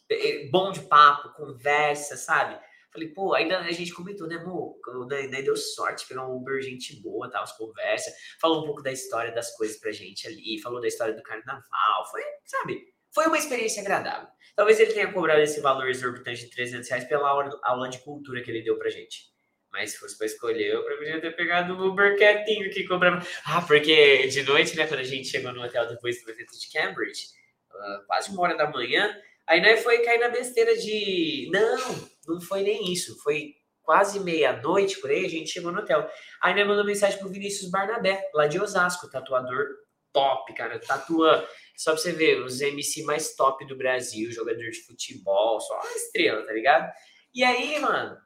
É, 0.09 0.45
é 0.45 0.49
bom 0.49 0.71
de 0.71 0.79
papo, 0.79 1.33
conversa, 1.33 2.15
sabe? 2.15 2.57
Falei, 2.95 3.09
pô, 3.09 3.33
ainda 3.33 3.59
a 3.59 3.71
gente 3.73 3.93
comentou, 3.93 4.25
né, 4.25 4.37
amor? 4.37 4.79
Daí, 5.09 5.27
deu 5.43 5.57
sorte, 5.57 6.07
pegar 6.07 6.25
um 6.25 6.37
Uber 6.37 6.61
gente 6.61 6.95
boa, 7.01 7.29
tal, 7.29 7.43
as 7.43 7.51
conversas. 7.57 8.13
Falou 8.39 8.63
um 8.63 8.65
pouco 8.65 8.81
da 8.81 8.89
história 8.89 9.33
das 9.33 9.53
coisas 9.57 9.77
pra 9.77 9.91
gente 9.91 10.25
ali, 10.25 10.61
falou 10.61 10.79
da 10.79 10.87
história 10.87 11.13
do 11.13 11.21
carnaval. 11.21 12.09
Foi, 12.09 12.21
sabe? 12.45 12.85
Foi 13.13 13.27
uma 13.27 13.37
experiência 13.37 13.81
agradável. 13.81 14.29
Talvez 14.55 14.79
ele 14.79 14.93
tenha 14.93 15.11
cobrado 15.11 15.41
esse 15.41 15.59
valor 15.59 15.89
exorbitante 15.89 16.45
de 16.45 16.49
300 16.51 16.87
reais 16.87 17.03
pela 17.03 17.27
aula, 17.63 17.89
de 17.89 17.99
cultura 17.99 18.41
que 18.41 18.49
ele 18.49 18.63
deu 18.63 18.77
pra 18.77 18.89
gente. 18.89 19.25
Mas 19.73 19.91
se 19.91 19.97
fosse 19.97 20.17
pra 20.17 20.25
escolher, 20.25 20.73
eu 20.73 20.85
preferia 20.85 21.19
ter 21.19 21.35
pegado 21.35 21.73
o 21.73 21.89
Uber 21.89 22.15
quietinho 22.15 22.69
que 22.69 22.87
cobrava. 22.87 23.27
Ah, 23.45 23.61
porque 23.61 24.25
de 24.27 24.41
noite, 24.43 24.77
né, 24.77 24.87
quando 24.87 25.01
a 25.01 25.03
gente 25.03 25.27
chegou 25.27 25.51
no 25.51 25.61
hotel 25.61 25.85
depois 25.89 26.23
do 26.23 26.31
evento 26.31 26.57
de 26.57 26.71
Cambridge, 26.71 27.25
uh, 27.71 28.05
quase 28.07 28.31
uma 28.31 28.41
hora 28.41 28.55
da 28.55 28.71
manhã. 28.71 29.13
Aí 29.47 29.61
nós 29.61 29.83
foi 29.83 29.99
cair 29.99 30.19
na 30.19 30.29
besteira 30.29 30.77
de. 30.77 31.49
Não, 31.51 32.09
não 32.27 32.41
foi 32.41 32.63
nem 32.63 32.91
isso. 32.91 33.17
Foi 33.21 33.53
quase 33.81 34.19
meia-noite 34.19 34.99
por 34.99 35.09
aí, 35.09 35.25
a 35.25 35.29
gente 35.29 35.51
chegou 35.51 35.71
no 35.71 35.79
hotel. 35.79 36.09
Aí 36.41 36.55
nós 36.55 36.67
mandou 36.67 36.83
mensagem 36.83 37.19
pro 37.19 37.29
Vinícius 37.29 37.69
Barnabé, 37.69 38.29
lá 38.33 38.47
de 38.47 38.59
Osasco, 38.59 39.09
tatuador 39.09 39.65
top, 40.11 40.53
cara. 40.53 40.79
Tatua, 40.79 41.47
só 41.75 41.91
pra 41.91 42.01
você 42.01 42.11
ver, 42.11 42.41
os 42.41 42.61
MC 42.61 43.03
mais 43.03 43.35
top 43.35 43.65
do 43.67 43.77
Brasil, 43.77 44.31
jogador 44.31 44.69
de 44.69 44.81
futebol, 44.83 45.59
só 45.59 45.75
uma 45.75 45.95
estrela, 45.95 46.45
tá 46.45 46.53
ligado? 46.53 46.91
E 47.33 47.43
aí, 47.43 47.79
mano, 47.79 48.17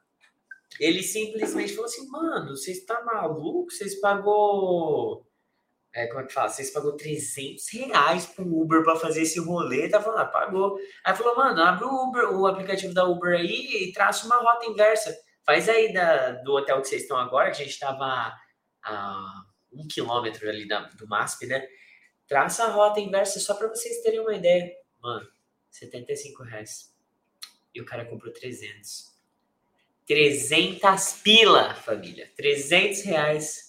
ele 0.80 1.02
simplesmente 1.02 1.74
falou 1.74 1.86
assim, 1.86 2.08
mano, 2.08 2.56
vocês 2.56 2.86
tá 2.86 3.04
maluco? 3.04 3.72
Vocês 3.72 4.00
pagou 4.00 5.29
é, 6.00 6.08
como 6.08 6.22
é 6.22 6.26
que 6.26 6.34
fala? 6.34 6.50
Vocês 6.50 6.72
pagou 6.72 6.96
300 6.96 7.68
reais 7.74 8.26
pro 8.26 8.46
Uber 8.46 8.84
para 8.84 8.96
fazer 8.96 9.24
esse 9.24 9.40
rolê, 9.40 9.90
tá 9.90 10.02
falando, 10.02 10.22
ah, 10.22 10.26
pagou. 10.26 10.80
Aí 11.04 11.14
falou, 11.14 11.36
mano, 11.36 11.62
abre 11.62 11.84
o 11.84 12.08
Uber, 12.08 12.34
o 12.34 12.48
aplicativo 12.48 12.94
da 12.94 13.06
Uber 13.06 13.38
aí 13.38 13.84
e 13.84 13.92
traça 13.92 14.26
uma 14.26 14.38
rota 14.38 14.66
inversa. 14.66 15.14
Faz 15.46 15.68
aí 15.68 15.92
da, 15.92 16.32
do 16.32 16.54
hotel 16.54 16.82
que 16.82 16.88
vocês 16.88 17.02
estão 17.02 17.18
agora, 17.18 17.52
que 17.52 17.62
a 17.62 17.66
gente 17.66 17.74
estava 17.74 18.34
a 18.82 19.44
um 19.74 19.88
quilômetro 19.88 20.50
ali 20.50 20.68
da, 20.68 20.82
do 20.82 21.08
MASP, 21.08 21.46
né? 21.48 21.68
Traça 22.28 22.64
a 22.64 22.72
rota 22.72 23.00
inversa 23.00 23.40
só 23.40 23.54
para 23.54 23.68
vocês 23.68 24.02
terem 24.02 24.20
uma 24.20 24.34
ideia. 24.34 24.72
Mano, 25.02 25.28
75 25.70 26.44
reais. 26.44 26.96
E 27.74 27.82
o 27.82 27.86
cara 27.86 28.06
comprou 28.06 28.32
300. 28.32 29.10
300 30.08 31.22
pila, 31.24 31.76
família. 31.76 32.32
300 32.36 33.04
reais 33.04 33.69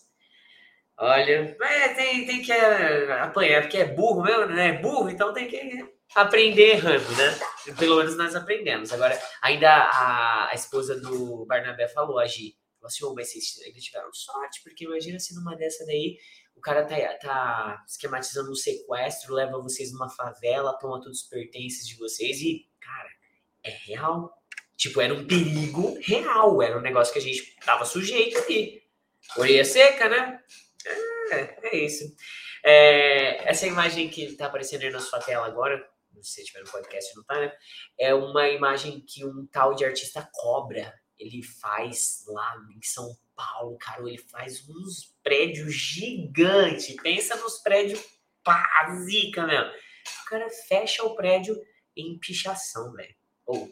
Olha, 1.03 1.57
é, 1.63 1.89
tem, 1.95 2.27
tem 2.27 2.43
que 2.43 2.53
é, 2.53 3.23
apanhar, 3.23 3.63
porque 3.63 3.79
é 3.79 3.87
burro 3.87 4.23
mesmo, 4.23 4.47
né? 4.49 4.69
É 4.69 4.79
burro, 4.83 5.09
então 5.09 5.33
tem 5.33 5.49
que 5.49 5.83
aprender 6.15 6.73
errando, 6.73 7.11
né? 7.17 7.39
Pelo 7.79 7.97
menos 7.97 8.19
nós 8.19 8.37
aprendemos. 8.37 8.93
Agora, 8.93 9.19
ainda 9.41 9.71
a, 9.71 10.51
a 10.51 10.55
esposa 10.55 11.01
do 11.01 11.47
Barnabé 11.47 11.89
falou, 11.89 12.19
a 12.19 12.27
Gi, 12.27 12.55
falou 12.79 12.87
assim, 12.89 13.05
oh, 13.07 13.15
mas 13.15 13.33
vocês 13.33 13.65
ainda 13.65 13.81
tiveram 13.81 14.13
sorte, 14.13 14.61
porque 14.63 14.85
imagina 14.85 15.19
se 15.19 15.35
numa 15.35 15.57
dessa 15.57 15.87
daí 15.87 16.19
o 16.55 16.61
cara 16.61 16.85
tá, 16.85 16.97
tá 17.15 17.83
esquematizando 17.89 18.51
um 18.51 18.55
sequestro, 18.55 19.33
leva 19.33 19.59
vocês 19.59 19.91
numa 19.93 20.11
favela, 20.11 20.77
toma 20.79 21.01
todos 21.01 21.23
os 21.23 21.29
pertences 21.29 21.89
de 21.89 21.97
vocês 21.97 22.43
e, 22.43 22.69
cara, 22.79 23.09
é 23.65 23.71
real. 23.87 24.31
Tipo, 24.77 25.01
era 25.01 25.15
um 25.15 25.27
perigo 25.27 25.99
real, 26.03 26.61
era 26.61 26.77
um 26.77 26.83
negócio 26.83 27.11
que 27.11 27.19
a 27.19 27.23
gente 27.23 27.57
tava 27.65 27.87
sujeito 27.87 28.37
ali. 28.39 28.83
Orelha 29.39 29.65
seca, 29.65 30.07
né? 30.07 30.41
É, 31.31 31.59
é 31.63 31.77
isso. 31.77 32.15
É, 32.65 33.49
essa 33.49 33.67
imagem 33.67 34.09
que 34.09 34.25
está 34.25 34.47
aparecendo 34.47 34.83
aí 34.83 34.91
na 34.91 35.01
sua 35.01 35.21
tela 35.21 35.47
agora, 35.47 35.83
se 36.21 36.45
tiver 36.45 36.61
no 36.61 36.71
podcast 36.71 37.17
não 37.17 37.25
tá, 37.25 37.41
né? 37.41 37.53
É 37.99 38.15
uma 38.15 38.49
imagem 38.49 39.01
que 39.01 39.25
um 39.25 39.47
tal 39.47 39.75
de 39.75 39.85
artista 39.85 40.29
cobra 40.33 40.93
ele 41.21 41.43
faz 41.43 42.25
lá 42.27 42.57
em 42.75 42.83
São 42.83 43.15
Paulo, 43.37 43.77
cara. 43.79 44.01
Ele 44.09 44.19
faz 44.19 44.67
uns 44.69 45.15
prédios 45.23 45.75
gigantes. 45.75 46.97
Pensa 47.03 47.37
nos 47.37 47.59
prédios 47.59 48.03
pá, 48.43 48.67
zica, 49.05 49.47
mesmo. 49.47 49.71
O 50.23 50.29
cara 50.29 50.49
fecha 50.67 51.05
o 51.05 51.15
prédio 51.15 51.61
em 51.95 52.19
pichação, 52.19 52.93
velho. 52.93 53.15
Oh, 53.47 53.69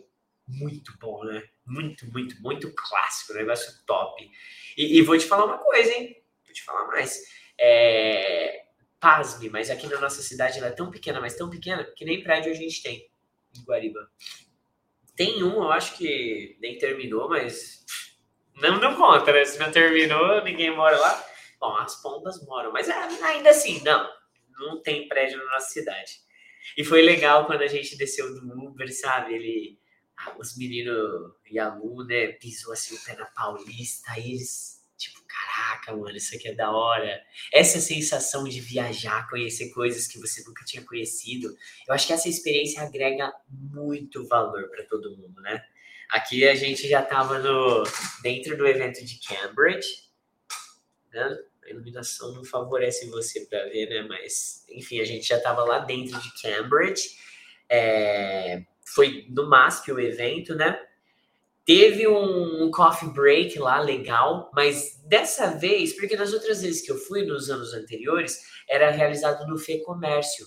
muito 0.46 0.96
bom, 0.98 1.24
né? 1.24 1.42
Muito, 1.64 2.06
muito, 2.12 2.40
muito 2.42 2.72
clássico, 2.74 3.32
negócio 3.32 3.72
top. 3.86 4.30
E, 4.76 4.98
e 4.98 5.02
vou 5.02 5.16
te 5.16 5.24
falar 5.24 5.46
uma 5.46 5.58
coisa, 5.58 5.90
hein? 5.90 6.22
Vou 6.44 6.52
te 6.52 6.62
falar 6.62 6.86
mais. 6.88 7.18
É, 7.60 8.64
pasme, 9.00 9.48
mas 9.48 9.70
aqui 9.70 9.86
na 9.86 10.00
nossa 10.00 10.22
cidade 10.22 10.58
ela 10.58 10.68
é 10.68 10.72
tão 10.72 10.90
pequena, 10.90 11.20
mas 11.20 11.36
tão 11.36 11.50
pequena, 11.50 11.84
que 11.84 12.04
nem 12.04 12.22
prédio 12.22 12.52
a 12.52 12.54
gente 12.54 12.82
tem 12.82 13.08
em 13.56 13.64
Guariba. 13.64 14.10
Tem 15.16 15.42
um, 15.42 15.54
eu 15.54 15.72
acho 15.72 15.96
que 15.96 16.56
nem 16.60 16.78
terminou, 16.78 17.28
mas 17.28 17.84
não 18.56 18.78
deu 18.78 18.94
conta, 18.96 19.32
né? 19.32 19.44
Se 19.44 19.58
não 19.58 19.70
terminou, 19.70 20.42
ninguém 20.44 20.74
mora 20.74 20.96
lá. 20.96 21.24
Bom, 21.60 21.74
as 21.76 22.00
pombas 22.00 22.44
moram, 22.46 22.72
mas 22.72 22.88
ainda 22.88 23.50
assim, 23.50 23.82
não, 23.82 24.08
não 24.58 24.80
tem 24.80 25.08
prédio 25.08 25.38
na 25.38 25.52
nossa 25.52 25.70
cidade. 25.70 26.20
E 26.76 26.84
foi 26.84 27.02
legal 27.02 27.46
quando 27.46 27.62
a 27.62 27.66
gente 27.66 27.96
desceu 27.96 28.32
do 28.34 28.68
Uber, 28.68 28.92
sabe? 28.94 29.34
Ele, 29.34 29.80
ah, 30.16 30.36
os 30.38 30.56
meninos 30.56 31.32
e 31.50 31.58
a 31.58 31.74
Lu, 31.74 32.04
né, 32.04 32.28
pisou 32.28 32.72
assim 32.72 32.94
o 32.94 33.04
pé 33.04 33.16
na 33.16 33.26
Paulista, 33.26 34.12
aí 34.12 34.32
eles 34.32 34.77
caraca, 35.38 35.96
mano, 35.96 36.16
isso 36.16 36.34
aqui 36.34 36.48
é 36.48 36.54
da 36.54 36.70
hora. 36.70 37.22
Essa 37.52 37.80
sensação 37.80 38.44
de 38.44 38.60
viajar, 38.60 39.28
conhecer 39.28 39.70
coisas 39.70 40.06
que 40.06 40.18
você 40.18 40.42
nunca 40.44 40.64
tinha 40.64 40.84
conhecido, 40.84 41.56
eu 41.86 41.94
acho 41.94 42.06
que 42.06 42.12
essa 42.12 42.28
experiência 42.28 42.82
agrega 42.82 43.32
muito 43.48 44.26
valor 44.26 44.68
para 44.68 44.84
todo 44.84 45.16
mundo, 45.16 45.40
né? 45.40 45.62
Aqui 46.10 46.46
a 46.48 46.54
gente 46.54 46.88
já 46.88 47.02
estava 47.02 47.38
no 47.38 47.84
dentro 48.22 48.56
do 48.56 48.66
evento 48.66 49.04
de 49.04 49.20
Cambridge, 49.20 50.08
né? 51.12 51.38
A 51.64 51.70
iluminação 51.70 52.32
não 52.32 52.44
favorece 52.44 53.10
você 53.10 53.44
para 53.44 53.64
ver, 53.64 53.88
né? 53.90 54.02
Mas, 54.02 54.64
enfim, 54.70 55.00
a 55.00 55.04
gente 55.04 55.26
já 55.26 55.36
estava 55.36 55.64
lá 55.64 55.80
dentro 55.80 56.18
de 56.18 56.32
Cambridge. 56.40 57.10
É... 57.68 58.64
Foi 58.86 59.26
no 59.28 59.46
MASP 59.46 59.92
o 59.92 60.00
evento, 60.00 60.54
né? 60.54 60.80
Teve 61.68 62.08
um, 62.08 62.70
coffee 62.70 63.10
break 63.10 63.58
lá 63.58 63.78
legal, 63.78 64.50
mas 64.54 65.02
dessa 65.04 65.48
vez, 65.48 65.92
porque 65.92 66.16
nas 66.16 66.32
outras 66.32 66.62
vezes 66.62 66.80
que 66.80 66.90
eu 66.90 66.96
fui 66.96 67.26
nos 67.26 67.50
anos 67.50 67.74
anteriores, 67.74 68.40
era 68.66 68.90
realizado 68.90 69.46
no 69.46 69.58
Fê 69.58 69.76
Comércio 69.80 70.46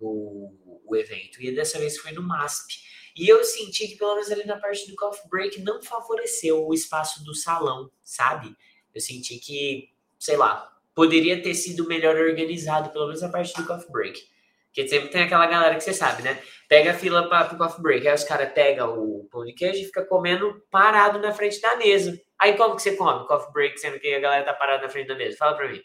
o, 0.00 0.80
o 0.86 0.96
evento, 0.96 1.42
e 1.42 1.54
dessa 1.54 1.78
vez 1.78 1.98
foi 1.98 2.12
no 2.12 2.22
MASP. 2.22 2.78
E 3.14 3.28
eu 3.28 3.44
senti 3.44 3.88
que, 3.88 3.96
pelo 3.96 4.14
menos 4.14 4.32
ali 4.32 4.46
na 4.46 4.56
parte 4.56 4.90
do 4.90 4.96
coffee 4.96 5.28
break, 5.28 5.60
não 5.60 5.82
favoreceu 5.82 6.66
o 6.66 6.72
espaço 6.72 7.22
do 7.22 7.34
salão, 7.34 7.90
sabe? 8.02 8.56
Eu 8.94 9.02
senti 9.02 9.38
que, 9.38 9.90
sei 10.18 10.38
lá, 10.38 10.74
poderia 10.94 11.42
ter 11.42 11.54
sido 11.54 11.86
melhor 11.86 12.16
organizado, 12.16 12.88
pelo 12.88 13.08
menos 13.08 13.22
a 13.22 13.28
parte 13.28 13.52
do 13.52 13.66
coffee 13.66 13.92
break. 13.92 14.26
Porque 14.74 14.88
sempre 14.88 15.08
tem 15.08 15.22
aquela 15.22 15.46
galera 15.46 15.76
que 15.76 15.84
você 15.84 15.94
sabe, 15.94 16.22
né? 16.22 16.42
Pega 16.68 16.90
a 16.90 16.94
fila 16.94 17.28
para 17.28 17.54
o 17.54 17.56
coffee 17.56 17.80
break. 17.80 18.08
Aí 18.08 18.14
os 18.14 18.24
caras 18.24 18.52
pegam 18.52 18.98
o 18.98 19.28
pão 19.30 19.44
de 19.44 19.52
queijo 19.54 19.80
e 19.80 19.84
fica 19.84 20.04
comendo 20.04 20.60
parado 20.68 21.20
na 21.20 21.32
frente 21.32 21.60
da 21.60 21.76
mesa. 21.76 22.20
Aí 22.40 22.56
como 22.56 22.74
que 22.74 22.82
você 22.82 22.96
come 22.96 23.24
coffee 23.28 23.52
break 23.52 23.78
sendo 23.78 24.00
que 24.00 24.12
a 24.12 24.18
galera 24.18 24.44
tá 24.44 24.52
parada 24.52 24.82
na 24.82 24.88
frente 24.88 25.06
da 25.06 25.14
mesa? 25.14 25.36
Fala 25.36 25.56
para 25.56 25.68
mim. 25.68 25.80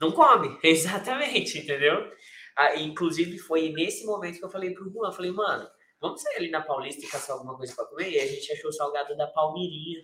Não 0.00 0.12
come. 0.12 0.56
Exatamente, 0.62 1.58
entendeu? 1.58 2.12
Ah, 2.56 2.76
inclusive 2.76 3.36
foi 3.38 3.70
nesse 3.70 4.06
momento 4.06 4.38
que 4.38 4.44
eu 4.44 4.50
falei 4.50 4.72
pro 4.72 4.88
Juan, 4.92 5.10
falei, 5.10 5.32
mano, 5.32 5.68
vamos 6.00 6.22
sair 6.22 6.36
ali 6.36 6.50
na 6.50 6.62
Paulista 6.62 7.04
e 7.04 7.08
caçar 7.08 7.34
alguma 7.34 7.56
coisa 7.56 7.74
para 7.74 7.86
comer? 7.86 8.10
E 8.10 8.20
a 8.20 8.26
gente 8.26 8.52
achou 8.52 8.70
o 8.70 8.72
salgado 8.72 9.16
da 9.16 9.26
Palmirinha. 9.26 10.00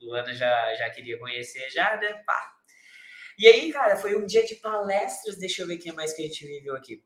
O 0.00 0.06
Luana 0.06 0.32
já, 0.32 0.74
já 0.76 0.88
queria 0.88 1.18
conhecer 1.18 1.68
já, 1.68 1.98
né? 1.98 2.14
Pá, 2.24 2.57
e 3.38 3.46
aí, 3.46 3.72
cara, 3.72 3.96
foi 3.96 4.16
um 4.16 4.26
dia 4.26 4.44
de 4.44 4.56
palestras. 4.56 5.38
Deixa 5.38 5.62
eu 5.62 5.66
ver 5.66 5.76
o 5.76 5.78
que 5.78 5.92
mais 5.92 6.12
que 6.12 6.22
a 6.22 6.26
gente 6.26 6.46
viveu 6.46 6.74
aqui. 6.74 7.02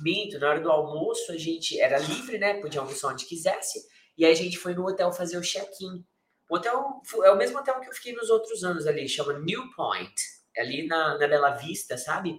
Minto, 0.00 0.38
na 0.38 0.50
hora 0.50 0.60
do 0.60 0.70
almoço 0.70 1.32
a 1.32 1.36
gente 1.36 1.80
era 1.80 1.98
livre, 1.98 2.38
né? 2.38 2.60
Podia 2.60 2.80
almoçar 2.80 3.08
onde 3.08 3.26
quisesse. 3.26 3.80
E 4.16 4.24
aí 4.24 4.32
a 4.32 4.36
gente 4.36 4.58
foi 4.58 4.74
no 4.74 4.86
hotel 4.86 5.12
fazer 5.12 5.36
o 5.36 5.42
check-in. 5.42 6.04
O 6.48 6.56
hotel 6.56 7.02
é 7.24 7.30
o 7.30 7.36
mesmo 7.36 7.58
hotel 7.58 7.80
que 7.80 7.88
eu 7.88 7.92
fiquei 7.92 8.12
nos 8.12 8.30
outros 8.30 8.62
anos 8.64 8.86
ali, 8.86 9.08
chama 9.08 9.38
New 9.38 9.70
Point. 9.74 10.14
É 10.56 10.62
ali 10.62 10.86
na, 10.86 11.18
na 11.18 11.26
Bela 11.26 11.50
Vista, 11.50 11.98
sabe? 11.98 12.38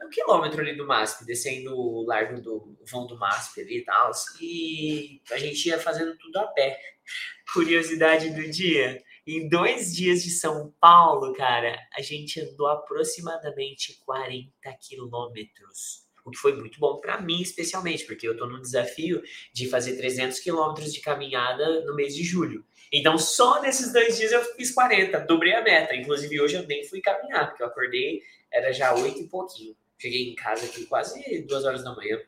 É 0.00 0.06
um 0.06 0.10
quilômetro 0.10 0.60
ali 0.60 0.76
do 0.76 0.86
MASP, 0.86 1.24
descendo 1.24 1.76
o 1.76 2.06
largo 2.06 2.40
do 2.40 2.78
vão 2.88 3.06
do 3.06 3.18
MASP 3.18 3.60
ali 3.60 3.78
e 3.78 3.84
tal. 3.84 4.12
E 4.40 5.20
a 5.30 5.38
gente 5.38 5.68
ia 5.68 5.78
fazendo 5.78 6.16
tudo 6.16 6.38
a 6.38 6.46
pé. 6.46 6.80
Curiosidade 7.52 8.30
do 8.30 8.48
dia. 8.48 9.02
Em 9.30 9.46
dois 9.46 9.94
dias 9.94 10.22
de 10.22 10.30
São 10.30 10.72
Paulo, 10.80 11.34
cara, 11.34 11.78
a 11.94 12.00
gente 12.00 12.40
andou 12.40 12.66
aproximadamente 12.66 14.00
40 14.06 14.50
quilômetros. 14.80 16.06
O 16.24 16.30
que 16.30 16.38
foi 16.38 16.56
muito 16.56 16.80
bom 16.80 16.98
para 16.98 17.20
mim, 17.20 17.42
especialmente, 17.42 18.06
porque 18.06 18.26
eu 18.26 18.34
tô 18.34 18.46
no 18.46 18.58
desafio 18.58 19.22
de 19.52 19.68
fazer 19.68 19.98
300 19.98 20.40
quilômetros 20.40 20.94
de 20.94 21.02
caminhada 21.02 21.84
no 21.84 21.94
mês 21.94 22.16
de 22.16 22.24
julho. 22.24 22.64
Então, 22.90 23.18
só 23.18 23.60
nesses 23.60 23.92
dois 23.92 24.16
dias 24.16 24.32
eu 24.32 24.42
fiz 24.56 24.70
40, 24.70 25.18
dobrei 25.26 25.52
a 25.52 25.62
meta. 25.62 25.94
Inclusive, 25.94 26.40
hoje 26.40 26.54
eu 26.54 26.66
nem 26.66 26.82
fui 26.84 27.02
caminhar, 27.02 27.48
porque 27.48 27.62
eu 27.62 27.66
acordei, 27.66 28.22
era 28.50 28.72
já 28.72 28.94
oito 28.94 29.20
e 29.20 29.28
pouquinho. 29.28 29.76
Cheguei 29.98 30.30
em 30.30 30.34
casa 30.34 30.64
aqui 30.64 30.86
quase 30.86 31.42
duas 31.42 31.66
horas 31.66 31.84
da 31.84 31.94
manhã. 31.94 32.18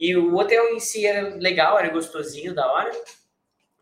E 0.00 0.16
o 0.16 0.34
hotel 0.36 0.74
em 0.74 0.80
si 0.80 1.04
era 1.04 1.36
legal, 1.36 1.78
era 1.78 1.90
gostosinho, 1.90 2.54
da 2.54 2.66
hora. 2.72 2.90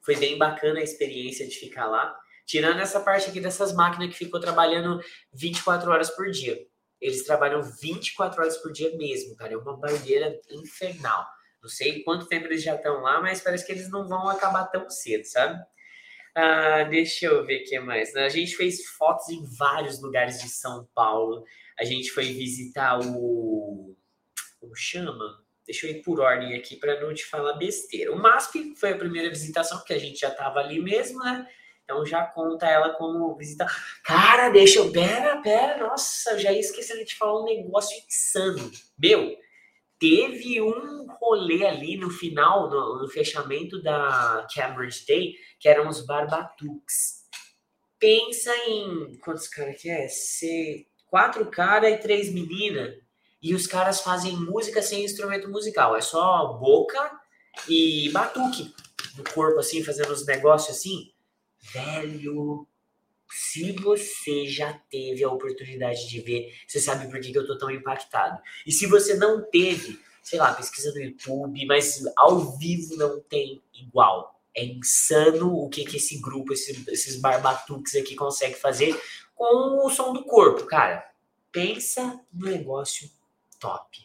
Foi 0.07 0.15
bem 0.15 0.39
bacana 0.39 0.79
a 0.79 0.85
experiência 0.85 1.47
de 1.49 1.57
ficar 1.57 1.87
lá. 1.87 2.17
Tirando 2.47 2.79
essa 2.79 3.01
parte 3.01 3.29
aqui 3.29 3.41
dessas 3.41 3.75
máquinas 3.75 4.11
que 4.11 4.25
ficou 4.25 4.39
trabalhando 4.39 5.01
24 5.35 5.91
horas 5.91 6.11
por 6.11 6.31
dia. 6.31 6.65
Eles 7.01 7.25
trabalham 7.25 7.61
24 7.61 8.41
horas 8.41 8.57
por 8.59 8.73
dia 8.73 8.97
mesmo, 8.97 9.35
cara. 9.35 9.55
É 9.55 9.57
uma 9.57 9.77
barreira 9.77 10.41
infernal. 10.49 11.27
Não 11.61 11.69
sei 11.69 12.05
quanto 12.05 12.29
tempo 12.29 12.47
eles 12.47 12.63
já 12.63 12.77
estão 12.77 13.03
lá, 13.03 13.21
mas 13.21 13.41
parece 13.41 13.67
que 13.67 13.73
eles 13.73 13.91
não 13.91 14.07
vão 14.07 14.29
acabar 14.29 14.67
tão 14.67 14.89
cedo, 14.89 15.25
sabe? 15.25 15.61
Ah, 16.37 16.85
deixa 16.85 17.27
eu 17.27 17.45
ver 17.45 17.63
o 17.63 17.65
que 17.65 17.81
mais. 17.81 18.15
A 18.15 18.29
gente 18.29 18.57
fez 18.57 18.87
fotos 18.91 19.29
em 19.29 19.45
vários 19.59 20.01
lugares 20.01 20.41
de 20.41 20.49
São 20.49 20.89
Paulo. 20.95 21.45
A 21.77 21.85
gente 21.85 22.13
foi 22.13 22.27
visitar 22.27 23.01
o, 23.01 23.97
como 24.61 24.77
chama? 24.77 25.45
Deixa 25.67 25.87
eu 25.87 25.91
ir 25.91 26.03
por 26.03 26.21
ordem 26.21 26.55
aqui 26.55 26.77
para 26.77 27.01
não 27.01 27.13
te 27.13 27.25
falar 27.25 27.55
besteira. 27.55 28.13
O 28.13 28.19
MASP 28.19 28.75
foi 28.77 28.93
a 28.93 28.99
primeira 28.99 29.29
visitação, 29.29 29.79
porque 29.79 29.95
a 29.95 29.99
gente 29.99 30.21
já 30.21 30.29
estava 30.29 30.61
ali 30.61 30.81
mesmo, 30.81 31.19
né? 31.19 31.47
Então 31.87 32.05
já 32.05 32.25
conta 32.25 32.67
ela 32.67 32.91
como 32.95 33.35
visita. 33.37 33.67
Cara, 34.03 34.51
deixa 34.51 34.81
eu. 34.81 34.91
Pera, 34.91 35.41
pera, 35.41 35.79
nossa, 35.79 36.33
eu 36.33 36.39
já 36.39 36.53
ia 36.53 36.61
de 36.61 37.05
te 37.05 37.17
falar 37.17 37.41
um 37.41 37.45
negócio 37.45 37.97
insano. 38.07 38.71
Meu, 38.99 39.37
teve 39.99 40.61
um 40.61 41.07
rolê 41.21 41.65
ali 41.65 41.97
no 41.97 42.11
final, 42.11 42.69
no, 42.69 43.03
no 43.03 43.09
fechamento 43.09 43.81
da 43.83 44.47
Cambridge 44.53 45.07
Day, 45.07 45.35
que 45.61 45.69
eram 45.69 45.89
os 45.89 46.05
Barbatuques. 46.05 47.25
Pensa 47.99 48.55
em. 48.69 49.17
Quantos 49.19 49.47
caras 49.47 49.81
que 49.81 49.89
é? 49.89 50.09
Ser 50.09 50.87
quatro 51.07 51.47
caras 51.47 51.93
e 51.93 51.99
três 51.99 52.33
meninas. 52.33 52.95
E 53.47 53.55
os 53.55 53.65
caras 53.65 54.01
fazem 54.01 54.37
música 54.37 54.83
sem 54.83 55.05
instrumento 55.05 55.49
musical. 55.49 55.95
É 55.95 56.01
só 56.01 56.55
boca 56.55 57.13
e 57.69 58.11
batuque 58.11 58.75
no 59.17 59.23
corpo, 59.23 59.61
assim, 59.61 59.85
fazendo 59.85 60.11
os 60.11 60.27
negócios 60.27 60.77
assim. 60.77 61.13
Velho, 61.73 62.67
se 63.31 63.71
você 63.71 64.49
já 64.49 64.73
teve 64.91 65.23
a 65.23 65.31
oportunidade 65.31 66.09
de 66.09 66.21
ver, 66.23 66.53
você 66.67 66.81
sabe 66.81 67.09
por 67.09 67.21
que, 67.21 67.31
que 67.31 67.39
eu 67.39 67.47
tô 67.47 67.57
tão 67.57 67.71
impactado. 67.71 68.43
E 68.67 68.73
se 68.73 68.89
você 68.89 69.15
não 69.15 69.49
teve, 69.49 69.97
sei 70.25 70.41
lá, 70.41 70.53
pesquisa 70.53 70.93
no 70.93 71.01
YouTube, 71.01 71.67
mas 71.67 72.03
ao 72.17 72.59
vivo 72.59 72.97
não 72.97 73.21
tem 73.21 73.63
igual. 73.73 74.43
É 74.57 74.65
insano 74.65 75.55
o 75.55 75.69
que, 75.69 75.85
que 75.85 75.99
esse 75.99 76.21
grupo, 76.21 76.53
esse, 76.53 76.85
esses 76.89 77.21
barbatuques 77.21 77.95
aqui 77.95 78.17
consegue 78.17 78.57
fazer 78.57 79.01
com 79.37 79.87
o 79.87 79.89
som 79.89 80.13
do 80.13 80.25
corpo, 80.25 80.67
cara. 80.67 81.09
Pensa 81.53 82.21
no 82.33 82.47
negócio 82.47 83.09
top. 83.59 83.99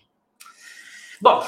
Bom, 1.21 1.45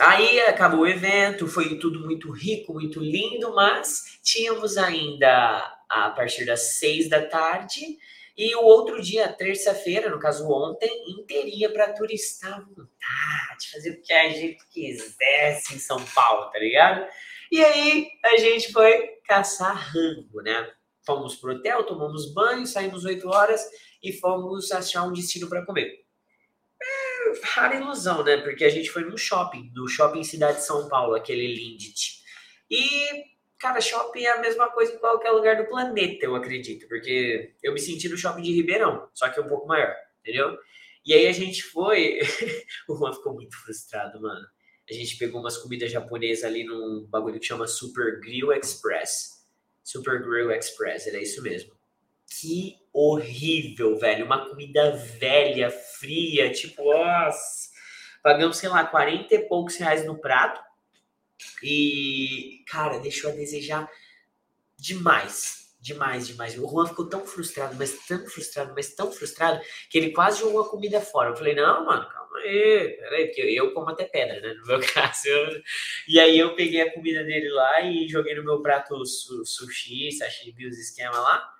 Aí 0.00 0.40
acabou 0.40 0.80
o 0.80 0.86
evento, 0.86 1.46
foi 1.46 1.78
tudo 1.78 2.00
muito 2.00 2.30
rico, 2.30 2.72
muito 2.72 3.00
lindo, 3.00 3.54
mas 3.54 4.18
tínhamos 4.22 4.78
ainda 4.78 5.78
a 5.90 6.08
partir 6.10 6.46
das 6.46 6.78
seis 6.78 7.06
da 7.06 7.26
tarde 7.26 7.98
e 8.34 8.54
o 8.54 8.62
outro 8.62 9.02
dia, 9.02 9.30
terça-feira, 9.30 10.08
no 10.08 10.18
caso 10.18 10.48
ontem, 10.50 10.88
inteirinha 11.10 11.70
para 11.70 11.92
turistar 11.92 12.54
à 12.54 12.60
vontade, 12.60 13.70
fazer 13.70 13.90
o 13.90 14.00
que 14.00 14.10
a 14.10 14.30
gente 14.30 14.66
quisesse 14.70 15.74
em 15.74 15.78
São 15.78 16.02
Paulo, 16.14 16.50
tá 16.50 16.58
ligado? 16.58 17.06
E 17.52 17.62
aí 17.62 18.08
a 18.24 18.38
gente 18.38 18.72
foi 18.72 19.18
caçar 19.26 19.76
rango, 19.76 20.40
né? 20.40 20.72
Fomos 21.04 21.36
pro 21.36 21.56
hotel, 21.56 21.84
tomamos 21.84 22.32
banho, 22.32 22.66
saímos 22.66 23.04
8 23.04 23.28
horas 23.28 23.62
e 24.02 24.14
fomos 24.14 24.72
achar 24.72 25.02
um 25.02 25.12
destino 25.12 25.46
para 25.46 25.66
comer 25.66 26.06
rara 27.44 27.76
ilusão, 27.76 28.24
né? 28.24 28.38
Porque 28.38 28.64
a 28.64 28.68
gente 28.68 28.90
foi 28.90 29.04
num 29.04 29.16
shopping, 29.16 29.70
no 29.74 29.88
shopping 29.88 30.22
Cidade 30.22 30.58
de 30.58 30.64
São 30.64 30.88
Paulo, 30.88 31.14
aquele 31.14 31.46
Lindt. 31.46 32.20
E, 32.70 33.24
cara, 33.58 33.80
shopping 33.80 34.22
é 34.22 34.30
a 34.30 34.40
mesma 34.40 34.70
coisa 34.70 34.94
em 34.94 34.98
qualquer 34.98 35.30
lugar 35.30 35.56
do 35.56 35.68
planeta, 35.68 36.24
eu 36.24 36.34
acredito. 36.34 36.86
Porque 36.88 37.54
eu 37.62 37.72
me 37.72 37.80
senti 37.80 38.08
no 38.08 38.16
shopping 38.16 38.42
de 38.42 38.52
Ribeirão, 38.52 39.08
só 39.14 39.28
que 39.28 39.40
um 39.40 39.48
pouco 39.48 39.66
maior, 39.66 39.94
entendeu? 40.20 40.56
E 41.04 41.14
aí 41.14 41.26
a 41.26 41.32
gente 41.32 41.62
foi. 41.62 42.20
o 42.88 42.96
Juan 42.96 43.12
ficou 43.12 43.34
muito 43.34 43.56
frustrado, 43.56 44.20
mano. 44.20 44.46
A 44.88 44.92
gente 44.92 45.16
pegou 45.16 45.40
umas 45.40 45.56
comidas 45.56 45.90
japonesas 45.90 46.44
ali 46.44 46.64
num 46.64 47.06
bagulho 47.08 47.38
que 47.38 47.46
chama 47.46 47.66
Super 47.66 48.20
Grill 48.20 48.52
Express. 48.52 49.46
Super 49.82 50.20
Grill 50.20 50.50
Express, 50.50 51.06
era 51.06 51.20
isso 51.20 51.40
mesmo. 51.42 51.72
Que 52.28 52.76
horrível, 52.92 53.98
velho. 53.98 54.24
Uma 54.26 54.48
comida 54.48 54.90
velha, 54.92 55.70
fria, 55.70 56.50
tipo, 56.52 56.84
nossa. 56.84 57.70
Pagamos, 58.22 58.58
sei 58.58 58.68
lá, 58.68 58.84
40 58.84 59.34
e 59.34 59.48
poucos 59.48 59.76
reais 59.76 60.04
no 60.04 60.18
prato. 60.18 60.60
E, 61.62 62.62
cara, 62.66 62.98
deixou 62.98 63.30
a 63.30 63.34
desejar 63.34 63.88
demais. 64.76 65.60
Demais, 65.80 66.26
demais. 66.26 66.58
O 66.58 66.68
Juan 66.68 66.86
ficou 66.86 67.08
tão 67.08 67.26
frustrado, 67.26 67.74
mas 67.78 68.06
tão 68.06 68.26
frustrado, 68.26 68.74
mas 68.76 68.94
tão 68.94 69.10
frustrado, 69.10 69.62
que 69.88 69.96
ele 69.96 70.10
quase 70.10 70.40
jogou 70.40 70.60
a 70.60 70.68
comida 70.68 71.00
fora. 71.00 71.30
Eu 71.30 71.36
falei, 71.36 71.54
não, 71.54 71.86
mano, 71.86 72.06
calma 72.06 72.38
aí, 72.38 72.98
peraí, 73.00 73.26
porque 73.26 73.40
eu 73.40 73.72
como 73.72 73.88
até 73.88 74.04
pedra, 74.04 74.40
né? 74.42 74.54
No 74.54 74.66
meu 74.66 74.80
caso. 74.92 75.26
Eu... 75.26 75.62
E 76.06 76.20
aí 76.20 76.38
eu 76.38 76.54
peguei 76.54 76.82
a 76.82 76.92
comida 76.92 77.24
dele 77.24 77.48
lá 77.48 77.80
e 77.80 78.06
joguei 78.06 78.34
no 78.34 78.44
meu 78.44 78.60
prato 78.60 79.02
sushi, 79.06 80.12
sashimi, 80.12 80.66
os 80.66 80.78
esquemas 80.78 81.16
lá. 81.16 81.59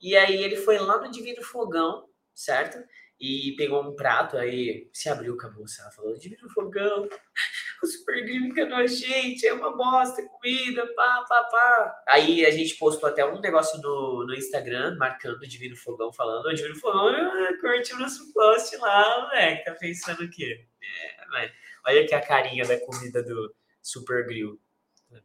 E 0.00 0.16
aí 0.16 0.42
ele 0.42 0.56
foi 0.56 0.78
lá 0.78 1.00
no 1.00 1.10
Divino 1.10 1.42
Fogão, 1.42 2.08
certo? 2.34 2.78
E 3.20 3.54
pegou 3.56 3.82
um 3.82 3.96
prato, 3.96 4.36
aí 4.36 4.88
se 4.92 5.08
abriu 5.08 5.36
com 5.36 5.48
a 5.48 5.50
moça, 5.50 5.82
ela 5.82 5.90
falou, 5.90 6.16
Divino 6.16 6.48
Fogão, 6.50 7.08
o 7.82 7.86
Super 7.86 8.22
Grill 8.24 8.46
enganou 8.46 8.78
a 8.78 8.86
gente, 8.86 9.44
é 9.44 9.52
uma 9.52 9.76
bosta, 9.76 10.22
comida, 10.22 10.86
pá, 10.94 11.24
pá, 11.28 11.44
pá. 11.44 12.02
Aí 12.06 12.46
a 12.46 12.50
gente 12.52 12.76
postou 12.76 13.08
até 13.08 13.26
um 13.26 13.40
negócio 13.40 13.80
no, 13.82 14.24
no 14.24 14.34
Instagram, 14.34 14.96
marcando 14.96 15.42
o 15.42 15.48
Divino 15.48 15.76
Fogão, 15.76 16.12
falando, 16.12 16.46
o 16.46 16.54
Divino 16.54 16.76
Fogão 16.76 17.08
ah, 17.08 17.58
curtiu 17.60 17.96
o 17.96 18.00
nosso 18.00 18.32
post 18.32 18.76
lá, 18.76 19.22
moleque, 19.22 19.64
tá 19.64 19.74
pensando 19.74 20.22
o 20.22 20.30
quê? 20.30 20.64
É, 20.80 21.26
mas 21.30 21.52
olha 21.88 22.02
aqui 22.02 22.14
a 22.14 22.24
carinha 22.24 22.64
da 22.64 22.78
comida 22.78 23.20
do 23.20 23.52
Super 23.82 24.26
Grill. 24.26 24.60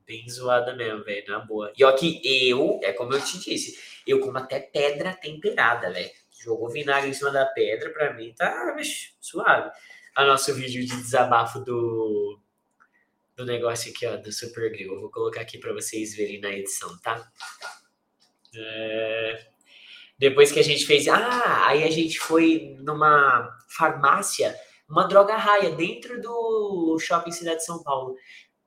Bem 0.06 0.28
zoada 0.30 0.74
mesmo, 0.74 1.04
velho, 1.04 1.28
na 1.28 1.40
boa. 1.40 1.74
E 1.78 1.84
ó 1.84 1.92
que 1.92 2.22
eu, 2.24 2.80
é 2.82 2.94
como 2.94 3.14
eu 3.14 3.22
te 3.22 3.38
disse, 3.38 3.78
eu 4.06 4.20
como 4.20 4.38
até 4.38 4.60
pedra 4.60 5.14
temperada, 5.14 5.92
velho. 5.92 6.10
Jogou 6.44 6.70
vinagre 6.70 7.10
em 7.10 7.14
cima 7.14 7.32
da 7.32 7.46
pedra, 7.46 7.90
pra 7.92 8.14
mim 8.14 8.34
tá 8.36 8.74
bicho, 8.76 9.14
suave. 9.20 9.72
A 10.16 10.26
nosso 10.26 10.54
vídeo 10.54 10.86
de 10.86 10.96
desabafo 10.96 11.60
do, 11.60 12.40
do 13.36 13.46
negócio 13.46 13.92
aqui, 13.92 14.06
ó, 14.06 14.18
do 14.18 14.32
Super 14.32 14.70
Grill. 14.72 14.94
Eu 14.94 15.02
vou 15.02 15.10
colocar 15.10 15.42
aqui 15.42 15.58
para 15.58 15.74
vocês 15.74 16.16
verem 16.16 16.40
na 16.40 16.50
edição, 16.50 16.96
tá? 17.00 17.32
É... 18.56 19.48
Depois 20.18 20.52
que 20.52 20.60
a 20.60 20.64
gente 20.64 20.86
fez. 20.86 21.08
Ah, 21.08 21.68
aí 21.68 21.84
a 21.84 21.90
gente 21.90 22.20
foi 22.20 22.76
numa 22.80 23.58
farmácia, 23.68 24.56
uma 24.88 25.08
droga 25.08 25.36
raia, 25.36 25.72
dentro 25.72 26.22
do 26.22 26.98
shopping 27.00 27.32
Cidade 27.32 27.58
de 27.58 27.66
São 27.66 27.82
Paulo 27.82 28.16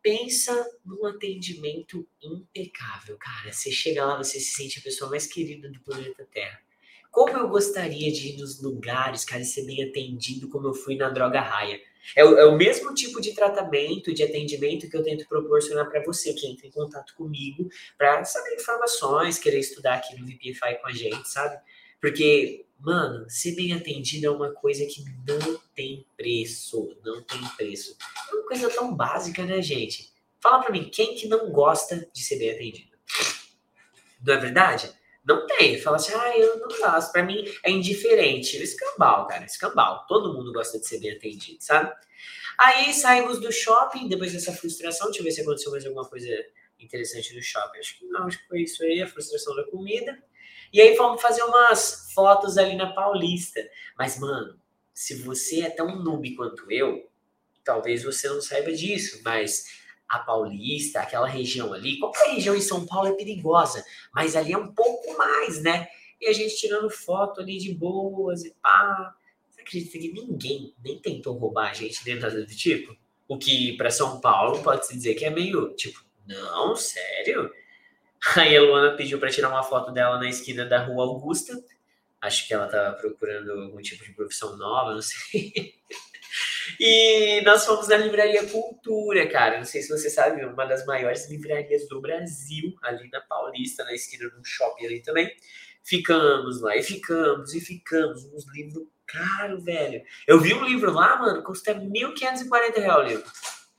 pensa 0.06 0.64
num 0.84 1.04
atendimento 1.04 2.06
impecável, 2.22 3.16
cara. 3.18 3.52
Você 3.52 3.72
chega 3.72 4.04
lá, 4.04 4.16
você 4.16 4.38
se 4.38 4.52
sente 4.52 4.78
a 4.78 4.82
pessoa 4.82 5.10
mais 5.10 5.26
querida 5.26 5.68
do 5.68 5.80
planeta 5.80 6.24
Terra. 6.32 6.60
Como 7.10 7.36
eu 7.36 7.48
gostaria 7.48 8.12
de 8.12 8.28
ir 8.28 8.36
nos 8.38 8.62
lugares, 8.62 9.24
cara, 9.24 9.42
e 9.42 9.44
ser 9.44 9.66
bem 9.66 9.82
atendido 9.82 10.48
como 10.48 10.68
eu 10.68 10.74
fui 10.74 10.94
na 10.94 11.08
Droga 11.08 11.40
Raia. 11.40 11.80
É 12.14 12.24
o, 12.24 12.38
é 12.38 12.46
o 12.46 12.56
mesmo 12.56 12.94
tipo 12.94 13.20
de 13.20 13.34
tratamento, 13.34 14.14
de 14.14 14.22
atendimento 14.22 14.88
que 14.88 14.96
eu 14.96 15.02
tento 15.02 15.26
proporcionar 15.26 15.90
para 15.90 16.04
você 16.04 16.32
que 16.32 16.46
entra 16.46 16.68
em 16.68 16.70
contato 16.70 17.12
comigo 17.16 17.68
para 17.98 18.24
saber 18.24 18.54
informações, 18.54 19.40
querer 19.40 19.58
estudar 19.58 19.94
aqui 19.94 20.14
no 20.14 20.24
VPFI 20.24 20.78
com 20.80 20.86
a 20.86 20.92
gente, 20.92 21.28
sabe? 21.28 21.58
Porque 22.00 22.64
Mano, 22.78 23.24
ser 23.28 23.54
bem 23.54 23.72
atendido 23.72 24.26
é 24.26 24.30
uma 24.30 24.52
coisa 24.52 24.84
que 24.84 25.02
não 25.26 25.58
tem 25.74 26.06
preço, 26.16 26.94
não 27.02 27.22
tem 27.22 27.40
preço. 27.56 27.96
É 28.46 28.48
coisa 28.48 28.70
tão 28.70 28.94
básica, 28.94 29.44
né, 29.44 29.60
gente? 29.60 30.12
Fala 30.40 30.62
pra 30.62 30.70
mim, 30.70 30.88
quem 30.88 31.16
que 31.16 31.26
não 31.26 31.50
gosta 31.50 32.08
de 32.12 32.22
ser 32.22 32.38
bem 32.38 32.52
atendido? 32.52 32.96
Não 34.24 34.34
é 34.34 34.36
verdade? 34.38 34.92
Não 35.24 35.44
tem. 35.46 35.80
Fala 35.80 35.96
assim, 35.96 36.14
ah, 36.14 36.38
eu 36.38 36.60
não 36.60 36.68
gosto. 36.68 37.10
Pra 37.10 37.24
mim 37.24 37.44
é 37.64 37.70
indiferente. 37.70 38.56
Escambau, 38.56 39.26
cara, 39.26 39.44
escambau. 39.44 40.06
Todo 40.06 40.32
mundo 40.32 40.52
gosta 40.52 40.78
de 40.78 40.86
ser 40.86 41.00
bem 41.00 41.10
atendido, 41.10 41.58
sabe? 41.60 41.92
Aí 42.58 42.92
saímos 42.94 43.40
do 43.40 43.52
shopping, 43.52 44.08
depois 44.08 44.32
dessa 44.32 44.52
frustração. 44.52 45.06
Deixa 45.06 45.20
eu 45.20 45.24
ver 45.24 45.32
se 45.32 45.40
aconteceu 45.40 45.72
mais 45.72 45.84
alguma 45.84 46.08
coisa 46.08 46.28
interessante 46.78 47.34
no 47.34 47.42
shopping. 47.42 47.78
Acho 47.78 47.98
que 47.98 48.06
não, 48.06 48.26
acho 48.26 48.38
que 48.38 48.48
foi 48.48 48.62
isso 48.62 48.82
aí, 48.84 49.02
a 49.02 49.08
frustração 49.08 49.56
da 49.56 49.64
comida. 49.64 50.22
E 50.72 50.80
aí 50.80 50.96
fomos 50.96 51.20
fazer 51.20 51.42
umas 51.42 52.12
fotos 52.14 52.56
ali 52.56 52.76
na 52.76 52.92
Paulista. 52.92 53.60
Mas, 53.98 54.18
mano, 54.18 54.58
se 54.94 55.22
você 55.22 55.62
é 55.62 55.70
tão 55.70 55.96
noob 56.02 56.34
quanto 56.36 56.70
eu, 56.70 57.10
talvez 57.66 58.04
você 58.04 58.28
não 58.28 58.40
saiba 58.40 58.72
disso, 58.72 59.20
mas 59.24 59.66
a 60.08 60.20
Paulista, 60.20 61.00
aquela 61.00 61.26
região 61.26 61.72
ali, 61.72 61.98
qualquer 61.98 62.30
região 62.30 62.54
em 62.54 62.60
São 62.60 62.86
Paulo 62.86 63.08
é 63.08 63.12
perigosa, 63.12 63.84
mas 64.14 64.36
ali 64.36 64.52
é 64.52 64.58
um 64.58 64.72
pouco 64.72 65.18
mais, 65.18 65.60
né? 65.60 65.88
E 66.20 66.28
a 66.28 66.32
gente 66.32 66.56
tirando 66.56 66.88
foto 66.88 67.40
ali 67.40 67.58
de 67.58 67.74
boas 67.74 68.44
e 68.44 68.54
pá. 68.62 69.14
Você 69.50 69.60
acredita 69.60 69.98
que 69.98 70.12
ninguém 70.12 70.72
nem 70.82 70.98
tentou 70.98 71.36
roubar 71.36 71.70
a 71.70 71.74
gente 71.74 72.04
dentro 72.04 72.30
do 72.30 72.46
tipo? 72.46 72.96
O 73.28 73.36
que 73.36 73.76
para 73.76 73.90
São 73.90 74.20
Paulo 74.20 74.62
pode 74.62 74.86
se 74.86 74.94
dizer 74.94 75.14
que 75.14 75.24
é 75.24 75.30
meio 75.30 75.74
tipo, 75.74 76.00
não, 76.24 76.76
sério? 76.76 77.52
Aí 78.36 78.56
a 78.56 78.62
Luana 78.62 78.96
pediu 78.96 79.18
para 79.18 79.30
tirar 79.30 79.48
uma 79.48 79.62
foto 79.62 79.92
dela 79.92 80.18
na 80.18 80.28
esquina 80.28 80.64
da 80.64 80.84
Rua 80.84 81.04
Augusta. 81.04 81.52
Acho 82.20 82.46
que 82.46 82.54
ela 82.54 82.66
estava 82.66 82.96
procurando 82.96 83.50
algum 83.50 83.80
tipo 83.82 84.04
de 84.04 84.12
profissão 84.12 84.56
nova, 84.56 84.94
não 84.94 85.02
sei. 85.02 85.74
E 86.80 87.40
nós 87.42 87.64
fomos 87.64 87.88
na 87.88 87.96
Livraria 87.96 88.46
Cultura, 88.46 89.28
cara. 89.28 89.58
Não 89.58 89.64
sei 89.64 89.82
se 89.82 89.88
você 89.88 90.10
sabe, 90.10 90.44
uma 90.44 90.64
das 90.64 90.84
maiores 90.86 91.28
livrarias 91.28 91.88
do 91.88 92.00
Brasil, 92.00 92.74
ali 92.82 93.08
na 93.10 93.20
Paulista, 93.20 93.84
na 93.84 93.94
esquina 93.94 94.28
do 94.30 94.44
shopping 94.44 94.86
ali 94.86 95.02
também. 95.02 95.34
Ficamos 95.82 96.60
lá, 96.60 96.76
e 96.76 96.82
ficamos, 96.82 97.54
e 97.54 97.60
ficamos. 97.60 98.24
Uns 98.24 98.46
livros 98.52 98.86
caro, 99.06 99.60
velho. 99.60 100.02
Eu 100.26 100.40
vi 100.40 100.52
um 100.52 100.64
livro 100.64 100.92
lá, 100.92 101.16
mano, 101.16 101.42
custa 101.42 101.74
1.540 101.74 102.78
reais 102.78 102.98
o 102.98 103.02
livro. 103.02 103.32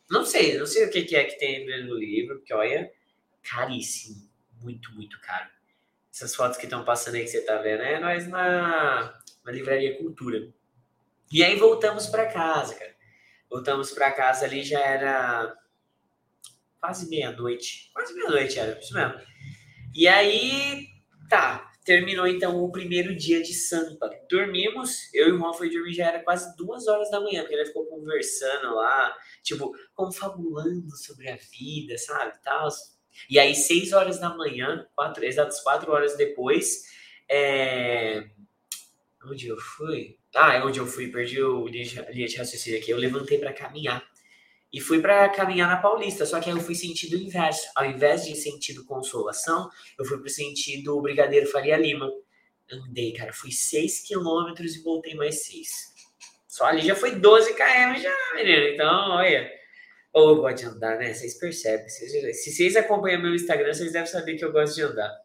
Não 0.09 0.23
sei, 0.23 0.57
não 0.57 0.65
sei 0.65 0.85
o 0.85 0.89
que, 0.89 1.03
que 1.03 1.15
é 1.15 1.25
que 1.25 1.37
tem 1.37 1.65
no 1.85 1.95
livro, 1.95 2.37
porque 2.37 2.53
olha, 2.53 2.91
caríssimo. 3.43 4.27
Muito, 4.61 4.91
muito 4.93 5.19
caro. 5.21 5.49
Essas 6.11 6.33
fotos 6.35 6.57
que 6.57 6.65
estão 6.65 6.83
passando 6.83 7.15
aí 7.15 7.23
que 7.23 7.27
você 7.27 7.41
tá 7.41 7.57
vendo 7.57 7.83
é 7.83 7.99
nós 7.99 8.27
na, 8.27 9.19
na 9.45 9.51
Livraria 9.51 9.97
Cultura. 9.97 10.51
E 11.31 11.43
aí 11.43 11.55
voltamos 11.57 12.07
para 12.07 12.27
casa, 12.27 12.75
cara. 12.75 12.95
Voltamos 13.49 13.91
para 13.91 14.11
casa 14.11 14.45
ali, 14.45 14.63
já 14.63 14.79
era 14.79 15.55
quase 16.79 17.09
meia-noite. 17.09 17.89
Quase 17.93 18.13
meia-noite 18.13 18.59
era, 18.59 18.79
isso 18.79 18.93
mesmo. 18.93 19.19
E 19.93 20.07
aí, 20.07 20.87
tá, 21.29 21.71
terminou 21.83 22.27
então 22.27 22.61
o 22.61 22.71
primeiro 22.71 23.15
dia 23.15 23.41
de 23.41 23.53
Sampa. 23.53 24.09
Dormimos, 24.29 25.13
eu 25.13 25.27
e 25.27 25.31
o 25.31 25.33
irmão 25.35 25.53
foi 25.53 25.69
dormir, 25.69 25.93
já 25.93 26.07
era 26.07 26.23
quase 26.23 26.55
duas 26.55 26.87
horas 26.87 27.09
da 27.09 27.19
manhã, 27.19 27.41
porque 27.41 27.55
ele 27.55 27.65
ficou 27.65 27.85
conversando 27.85 28.75
lá, 28.75 29.15
tipo, 29.41 29.73
confabulando 29.95 30.95
sobre 30.97 31.29
a 31.29 31.37
vida, 31.37 31.97
sabe, 31.97 32.37
tal. 32.43 32.67
E 33.29 33.39
aí, 33.39 33.55
seis 33.55 33.93
horas 33.93 34.19
da 34.19 34.29
manhã, 34.29 34.87
quatro, 34.95 35.25
exatas 35.25 35.61
quatro 35.61 35.91
horas 35.91 36.15
depois, 36.15 36.83
é... 37.29 38.29
onde 39.25 39.47
eu 39.47 39.57
fui? 39.57 40.16
Ah, 40.35 40.55
é 40.55 40.63
onde 40.63 40.79
eu 40.79 40.85
fui, 40.85 41.11
perdi 41.11 41.41
o 41.41 41.67
linha 41.67 42.27
de 42.27 42.37
raciocínio 42.37 42.79
aqui. 42.79 42.91
Eu 42.91 42.97
levantei 42.97 43.37
para 43.37 43.53
caminhar. 43.53 44.03
E 44.71 44.81
fui 44.81 45.01
para 45.01 45.29
caminhar 45.29 45.69
na 45.69 45.77
Paulista, 45.77 46.25
só 46.25 46.39
que 46.39 46.49
aí 46.49 46.55
eu 46.55 46.61
fui 46.61 46.75
sentido 46.75 47.15
inverso. 47.15 47.67
Ao 47.75 47.85
invés 47.85 48.25
de 48.25 48.35
sentido 48.35 48.85
consolação, 48.85 49.69
eu 49.97 50.05
fui 50.05 50.19
pro 50.19 50.29
sentido 50.29 51.01
Brigadeiro 51.01 51.47
Faria 51.47 51.77
Lima. 51.77 52.11
Andei, 52.69 53.13
cara, 53.13 53.31
fui 53.31 53.51
6 53.51 54.05
quilômetros 54.05 54.75
e 54.75 54.83
voltei 54.83 55.15
mais 55.15 55.45
6. 55.45 55.69
Só 56.47 56.65
ali 56.65 56.81
já 56.81 56.95
foi 56.95 57.15
12 57.15 57.53
km 57.53 57.95
já, 58.01 58.15
menino. 58.35 58.67
Então, 58.67 59.11
olha. 59.11 59.49
Ou 60.11 60.29
eu 60.29 60.35
gosto 60.37 60.57
de 60.57 60.65
andar, 60.65 60.97
né? 60.97 61.13
Vocês 61.13 61.37
percebem. 61.39 61.87
Se 61.87 62.51
vocês 62.51 62.75
acompanham 62.75 63.21
meu 63.21 63.35
Instagram, 63.35 63.73
vocês 63.73 63.93
devem 63.93 64.07
saber 64.07 64.35
que 64.35 64.43
eu 64.43 64.51
gosto 64.51 64.75
de 64.75 64.81
andar. 64.81 65.15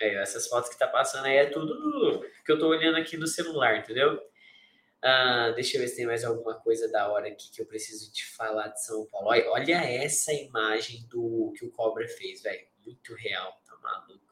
Aí, 0.00 0.16
essas 0.16 0.48
fotos 0.48 0.68
que 0.68 0.78
tá 0.78 0.88
passando 0.88 1.26
aí 1.26 1.36
é 1.36 1.46
tudo 1.46 2.24
que 2.44 2.52
eu 2.52 2.58
tô 2.58 2.68
olhando 2.68 2.98
aqui 2.98 3.16
no 3.16 3.26
celular, 3.26 3.78
entendeu? 3.78 4.20
Uh, 5.04 5.52
deixa 5.56 5.76
eu 5.76 5.80
ver 5.80 5.88
se 5.88 5.96
tem 5.96 6.06
mais 6.06 6.24
alguma 6.24 6.54
coisa 6.60 6.88
da 6.88 7.10
hora 7.10 7.26
aqui 7.26 7.50
que 7.50 7.60
eu 7.60 7.66
preciso 7.66 8.12
te 8.12 8.24
falar 8.24 8.68
de 8.68 8.84
São 8.84 9.04
Paulo. 9.06 9.28
Olha, 9.28 9.84
essa 9.84 10.32
imagem 10.32 11.04
do 11.08 11.52
que 11.56 11.64
o 11.64 11.72
Cobra 11.72 12.06
fez, 12.06 12.42
velho. 12.42 12.66
Muito 12.84 13.14
real, 13.14 13.52
tá 13.66 13.76
maluco. 13.82 14.22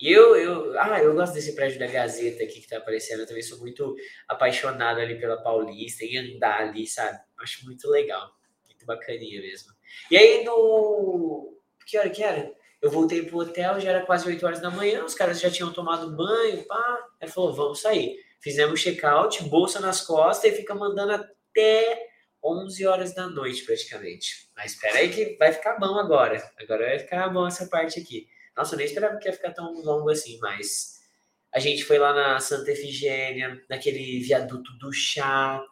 E 0.00 0.10
eu, 0.10 0.34
eu, 0.36 0.80
ah, 0.80 1.02
eu 1.02 1.14
gosto 1.14 1.34
desse 1.34 1.54
prédio 1.54 1.78
da 1.78 1.86
Gazeta 1.86 2.42
aqui 2.42 2.60
que 2.60 2.68
tá 2.68 2.78
aparecendo. 2.78 3.20
Eu 3.20 3.26
também 3.26 3.42
sou 3.42 3.58
muito 3.58 3.94
apaixonado 4.26 5.00
ali 5.00 5.18
pela 5.20 5.42
Paulista, 5.42 6.04
em 6.04 6.16
andar 6.16 6.60
ali, 6.60 6.86
sabe? 6.86 7.18
Acho 7.38 7.64
muito 7.64 7.88
legal. 7.88 8.30
Muito 8.64 8.86
bacaninha 8.86 9.40
mesmo. 9.40 9.72
E 10.10 10.16
aí, 10.16 10.44
no. 10.44 11.58
Que 11.86 11.98
hora 11.98 12.08
que 12.10 12.22
era? 12.22 12.52
Eu 12.80 12.90
voltei 12.90 13.22
pro 13.22 13.38
hotel, 13.38 13.80
já 13.80 13.90
era 13.90 14.04
quase 14.04 14.26
8 14.26 14.44
horas 14.44 14.60
da 14.60 14.70
manhã, 14.70 15.04
os 15.04 15.14
caras 15.14 15.40
já 15.40 15.50
tinham 15.50 15.72
tomado 15.72 16.14
banho, 16.14 16.62
pá. 16.64 17.06
Aí 17.20 17.28
falou, 17.28 17.54
vamos 17.54 17.80
sair. 17.80 18.18
Fizemos 18.40 18.80
check-out, 18.80 19.42
bolsa 19.44 19.80
nas 19.80 20.00
costas 20.00 20.52
e 20.52 20.56
fica 20.56 20.74
mandando 20.74 21.12
até 21.12 22.06
11 22.42 22.86
horas 22.86 23.14
da 23.14 23.26
noite, 23.26 23.64
praticamente. 23.64 24.50
Mas 24.54 24.72
espera 24.72 24.98
aí 24.98 25.08
que 25.08 25.36
vai 25.38 25.52
ficar 25.52 25.78
bom 25.78 25.98
agora. 25.98 26.42
Agora 26.60 26.86
vai 26.86 26.98
ficar 26.98 27.28
bom 27.30 27.46
essa 27.46 27.66
parte 27.66 27.98
aqui. 27.98 28.28
Nossa, 28.56 28.74
eu 28.74 28.78
nem 28.78 28.86
esperava 28.86 29.16
que 29.16 29.26
ia 29.26 29.32
ficar 29.32 29.52
tão 29.52 29.72
longo 29.82 30.10
assim, 30.10 30.38
mas 30.40 31.00
a 31.52 31.58
gente 31.58 31.84
foi 31.84 31.98
lá 31.98 32.12
na 32.12 32.40
Santa 32.40 32.70
Efigênia, 32.70 33.62
naquele 33.68 34.20
viaduto 34.20 34.76
do 34.78 34.92
chá. 34.92 35.64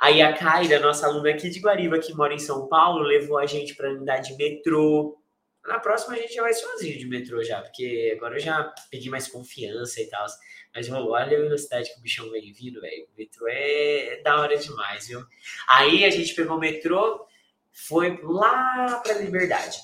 Aí 0.00 0.20
a 0.20 0.32
Kaira, 0.32 0.78
nossa 0.80 1.06
aluna 1.06 1.30
aqui 1.30 1.48
de 1.48 1.60
Guariba, 1.60 1.98
que 1.98 2.14
mora 2.14 2.34
em 2.34 2.38
São 2.38 2.68
Paulo, 2.68 3.02
levou 3.02 3.38
a 3.38 3.46
gente 3.46 3.74
para 3.74 3.90
andar 3.90 4.18
de 4.18 4.34
metrô. 4.36 5.18
Na 5.64 5.78
próxima 5.78 6.14
a 6.14 6.18
gente 6.18 6.34
já 6.34 6.42
vai 6.42 6.54
sozinho 6.54 6.98
de 6.98 7.06
metrô 7.06 7.42
já, 7.44 7.60
porque 7.60 8.14
agora 8.16 8.36
eu 8.36 8.40
já 8.40 8.74
peguei 8.90 9.10
mais 9.10 9.28
confiança 9.28 10.00
e 10.00 10.08
tal. 10.08 10.26
Mas 10.74 10.88
olha 10.90 11.36
a 11.36 11.40
velocidade 11.40 11.92
que 11.92 11.98
o 11.98 12.02
bichão 12.02 12.30
vem 12.30 12.52
vindo, 12.52 12.80
velho. 12.80 13.06
O 13.12 13.18
metrô 13.18 13.48
é, 13.48 14.14
é, 14.14 14.22
da 14.22 14.40
hora 14.40 14.56
demais, 14.56 15.08
viu? 15.08 15.24
Aí 15.68 16.04
a 16.04 16.10
gente 16.10 16.34
pegou 16.34 16.56
o 16.56 16.60
metrô, 16.60 17.26
foi 17.72 18.18
lá 18.22 19.00
pra 19.02 19.14
Liberdade. 19.14 19.78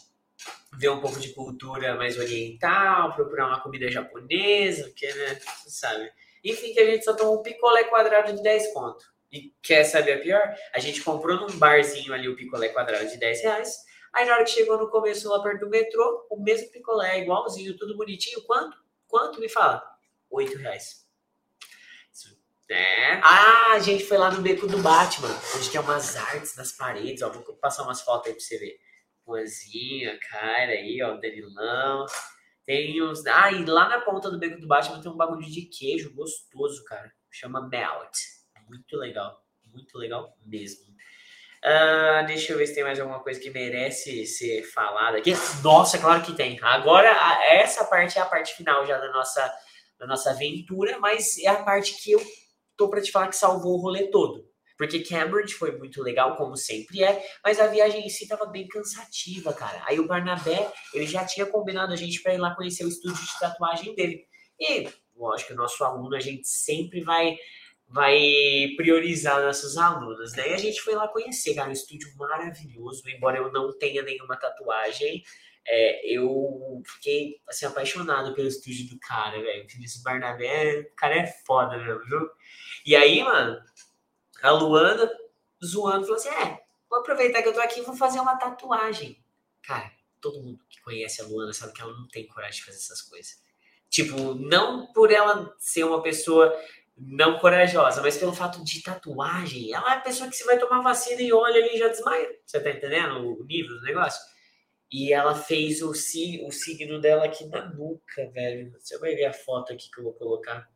Ver 0.78 0.90
um 0.90 1.00
pouco 1.00 1.18
de 1.18 1.32
cultura 1.32 1.94
mais 1.96 2.18
oriental, 2.18 3.14
procurar 3.14 3.46
uma 3.46 3.60
comida 3.60 3.90
japonesa, 3.90 4.84
porque, 4.84 5.12
né, 5.12 5.40
você 5.64 5.70
sabe. 5.70 6.10
Enfim, 6.44 6.72
que 6.72 6.80
a 6.80 6.84
gente 6.84 7.04
só 7.04 7.14
tomou 7.14 7.40
um 7.40 7.42
picolé 7.42 7.84
quadrado 7.84 8.32
de 8.34 8.42
10 8.42 8.72
conto. 8.72 9.04
E 9.32 9.52
quer 9.60 9.84
saber 9.84 10.12
a 10.12 10.18
pior? 10.20 10.54
A 10.72 10.78
gente 10.78 11.02
comprou 11.02 11.36
num 11.36 11.58
barzinho 11.58 12.12
ali 12.14 12.28
o 12.28 12.36
picolé 12.36 12.68
quadrado 12.68 13.08
de 13.08 13.16
10 13.16 13.42
reais. 13.42 13.76
Aí 14.12 14.24
na 14.24 14.34
hora 14.34 14.44
que 14.44 14.50
chegou 14.50 14.78
no 14.78 14.88
começo 14.88 15.28
lá 15.28 15.42
perto 15.42 15.60
do 15.60 15.68
metrô, 15.68 16.26
o 16.30 16.40
mesmo 16.40 16.70
picolé, 16.70 17.20
igualzinho, 17.20 17.76
tudo 17.76 17.96
bonitinho. 17.96 18.40
Quanto? 18.42 18.78
Quanto? 19.08 19.40
Me 19.40 19.48
fala. 19.48 19.95
8 20.30 20.58
reais. 20.58 21.06
É. 22.68 23.20
Ah, 23.22 23.74
a 23.74 23.78
gente 23.78 24.04
foi 24.04 24.18
lá 24.18 24.30
no 24.30 24.42
beco 24.42 24.66
do 24.66 24.78
Batman, 24.78 25.28
onde 25.54 25.70
tem 25.70 25.80
umas 25.80 26.16
artes 26.16 26.56
nas 26.56 26.72
paredes, 26.72 27.22
ó. 27.22 27.30
Vou 27.30 27.42
passar 27.54 27.84
umas 27.84 28.00
fotos 28.00 28.26
aí 28.26 28.32
pra 28.32 28.42
você 28.42 28.58
ver. 28.58 28.76
Juanzinha, 29.24 30.18
cara 30.30 30.72
aí, 30.72 31.00
ó, 31.02 31.16
Danilão. 31.16 32.06
Tem 32.64 33.00
uns. 33.00 33.24
Ah, 33.26 33.52
e 33.52 33.64
lá 33.64 33.88
na 33.88 34.00
ponta 34.00 34.30
do 34.30 34.38
beco 34.38 34.60
do 34.60 34.66
Batman 34.66 35.00
tem 35.00 35.10
um 35.10 35.16
bagulho 35.16 35.48
de 35.48 35.62
queijo 35.62 36.12
gostoso, 36.12 36.84
cara. 36.84 37.12
Chama 37.30 37.68
Melt. 37.68 38.16
Muito 38.68 38.96
legal. 38.96 39.44
Muito 39.72 39.96
legal 39.96 40.36
mesmo. 40.44 40.86
Uh, 41.64 42.26
deixa 42.26 42.52
eu 42.52 42.58
ver 42.58 42.66
se 42.66 42.74
tem 42.74 42.84
mais 42.84 42.98
alguma 42.98 43.20
coisa 43.20 43.40
que 43.40 43.50
merece 43.50 44.26
ser 44.26 44.62
falada 44.64 45.18
aqui. 45.18 45.32
Nossa, 45.62 45.98
claro 45.98 46.22
que 46.22 46.34
tem. 46.34 46.58
Agora, 46.62 47.08
essa 47.44 47.84
parte 47.84 48.18
é 48.18 48.22
a 48.22 48.26
parte 48.26 48.54
final 48.54 48.86
já 48.86 48.98
da 48.98 49.10
nossa 49.12 49.52
da 49.98 50.06
nossa 50.06 50.30
aventura, 50.30 50.98
mas 50.98 51.38
é 51.38 51.48
a 51.48 51.62
parte 51.62 52.02
que 52.02 52.12
eu 52.12 52.22
tô 52.76 52.88
para 52.88 53.00
te 53.00 53.10
falar 53.10 53.28
que 53.28 53.36
salvou 53.36 53.74
o 53.74 53.80
rolê 53.80 54.08
todo. 54.08 54.46
Porque 54.76 55.00
Cambridge 55.00 55.54
foi 55.54 55.76
muito 55.76 56.02
legal, 56.02 56.36
como 56.36 56.54
sempre 56.54 57.02
é, 57.02 57.26
mas 57.42 57.58
a 57.58 57.66
viagem 57.66 58.04
em 58.04 58.10
si 58.10 58.28
tava 58.28 58.44
bem 58.46 58.68
cansativa, 58.68 59.52
cara. 59.52 59.82
Aí 59.86 59.98
o 59.98 60.06
Barnabé, 60.06 60.70
ele 60.92 61.06
já 61.06 61.24
tinha 61.24 61.46
combinado 61.46 61.92
a 61.92 61.96
gente 61.96 62.22
para 62.22 62.34
ir 62.34 62.38
lá 62.38 62.54
conhecer 62.54 62.84
o 62.84 62.88
estúdio 62.88 63.24
de 63.24 63.38
tatuagem 63.40 63.94
dele. 63.94 64.26
E, 64.60 64.86
lógico, 65.16 65.54
o 65.54 65.56
nosso 65.56 65.82
aluno, 65.82 66.14
a 66.14 66.20
gente 66.20 66.46
sempre 66.46 67.00
vai 67.00 67.36
vai 67.88 68.20
priorizar 68.76 69.40
nossos 69.40 69.76
alunos, 69.76 70.32
né? 70.32 70.50
E 70.50 70.54
a 70.54 70.58
gente 70.58 70.80
foi 70.80 70.94
lá 70.94 71.06
conhecer, 71.06 71.54
cara, 71.54 71.68
um 71.68 71.72
estúdio 71.72 72.08
maravilhoso, 72.16 73.08
embora 73.08 73.38
eu 73.38 73.52
não 73.52 73.76
tenha 73.78 74.02
nenhuma 74.02 74.36
tatuagem, 74.36 75.22
é, 75.68 76.06
eu 76.06 76.82
fiquei 76.84 77.40
assim, 77.48 77.66
apaixonado 77.66 78.34
pelo 78.34 78.48
estúdio 78.48 78.88
do 78.88 78.98
cara, 79.00 79.40
velho. 79.40 79.66
Vinícius 79.68 80.02
Barnabé, 80.02 80.80
o 80.80 80.94
cara 80.94 81.16
é 81.16 81.26
foda 81.26 81.76
mesmo, 81.76 82.04
viu? 82.04 82.30
E 82.84 82.94
aí, 82.94 83.22
mano, 83.22 83.60
a 84.42 84.50
Luana 84.50 85.10
zoando 85.64 86.06
falou 86.06 86.16
assim: 86.16 86.28
é, 86.28 86.60
vou 86.88 87.00
aproveitar 87.00 87.42
que 87.42 87.48
eu 87.48 87.54
tô 87.54 87.60
aqui 87.60 87.80
e 87.80 87.84
vou 87.84 87.96
fazer 87.96 88.20
uma 88.20 88.36
tatuagem. 88.36 89.22
Cara, 89.62 89.90
todo 90.20 90.42
mundo 90.42 90.60
que 90.68 90.80
conhece 90.80 91.20
a 91.20 91.24
Luana 91.24 91.52
sabe 91.52 91.72
que 91.72 91.82
ela 91.82 91.92
não 91.92 92.06
tem 92.08 92.26
coragem 92.26 92.60
de 92.60 92.64
fazer 92.64 92.78
essas 92.78 93.02
coisas. 93.02 93.44
Tipo, 93.88 94.34
não 94.34 94.92
por 94.92 95.10
ela 95.10 95.54
ser 95.58 95.84
uma 95.84 96.02
pessoa 96.02 96.54
não 96.96 97.38
corajosa, 97.38 98.00
mas 98.00 98.16
pelo 98.16 98.32
fato 98.32 98.64
de 98.64 98.82
tatuagem. 98.82 99.72
Ela 99.72 99.94
é 99.94 99.96
a 99.96 100.00
pessoa 100.00 100.30
que 100.30 100.36
você 100.36 100.44
vai 100.44 100.58
tomar 100.58 100.80
vacina 100.80 101.20
e 101.20 101.32
olha 101.32 101.62
ali 101.62 101.76
e 101.76 101.78
já 101.78 101.88
desmaia. 101.88 102.38
Você 102.44 102.60
tá 102.60 102.70
entendendo 102.70 103.38
o 103.38 103.44
nível 103.44 103.76
do 103.76 103.82
negócio? 103.82 104.20
E 104.90 105.12
ela 105.12 105.34
fez 105.34 105.82
o, 105.82 105.90
o 105.90 106.50
signo 106.52 107.00
dela 107.00 107.24
aqui 107.24 107.46
na 107.46 107.68
nuca, 107.68 108.30
velho. 108.30 108.72
Você 108.78 108.98
vai 108.98 109.14
ver 109.14 109.26
a 109.26 109.32
foto 109.32 109.72
aqui 109.72 109.90
que 109.90 109.98
eu 109.98 110.04
vou 110.04 110.12
colocar. 110.12 110.68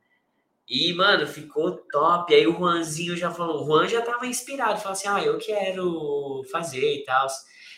E, 0.68 0.92
mano, 0.92 1.27
ficou 1.27 1.77
top. 1.90 2.35
Aí 2.35 2.46
o 2.46 2.57
Juanzinho 2.57 3.16
já 3.16 3.31
falou, 3.31 3.62
o 3.62 3.66
Juan 3.66 3.88
já 3.88 4.03
tava 4.03 4.27
inspirado, 4.27 4.81
falou 4.81 4.92
assim: 4.92 5.09
ah, 5.09 5.23
eu 5.23 5.38
quero 5.38 6.42
fazer 6.51 6.94
e 6.94 7.05
tal. 7.05 7.27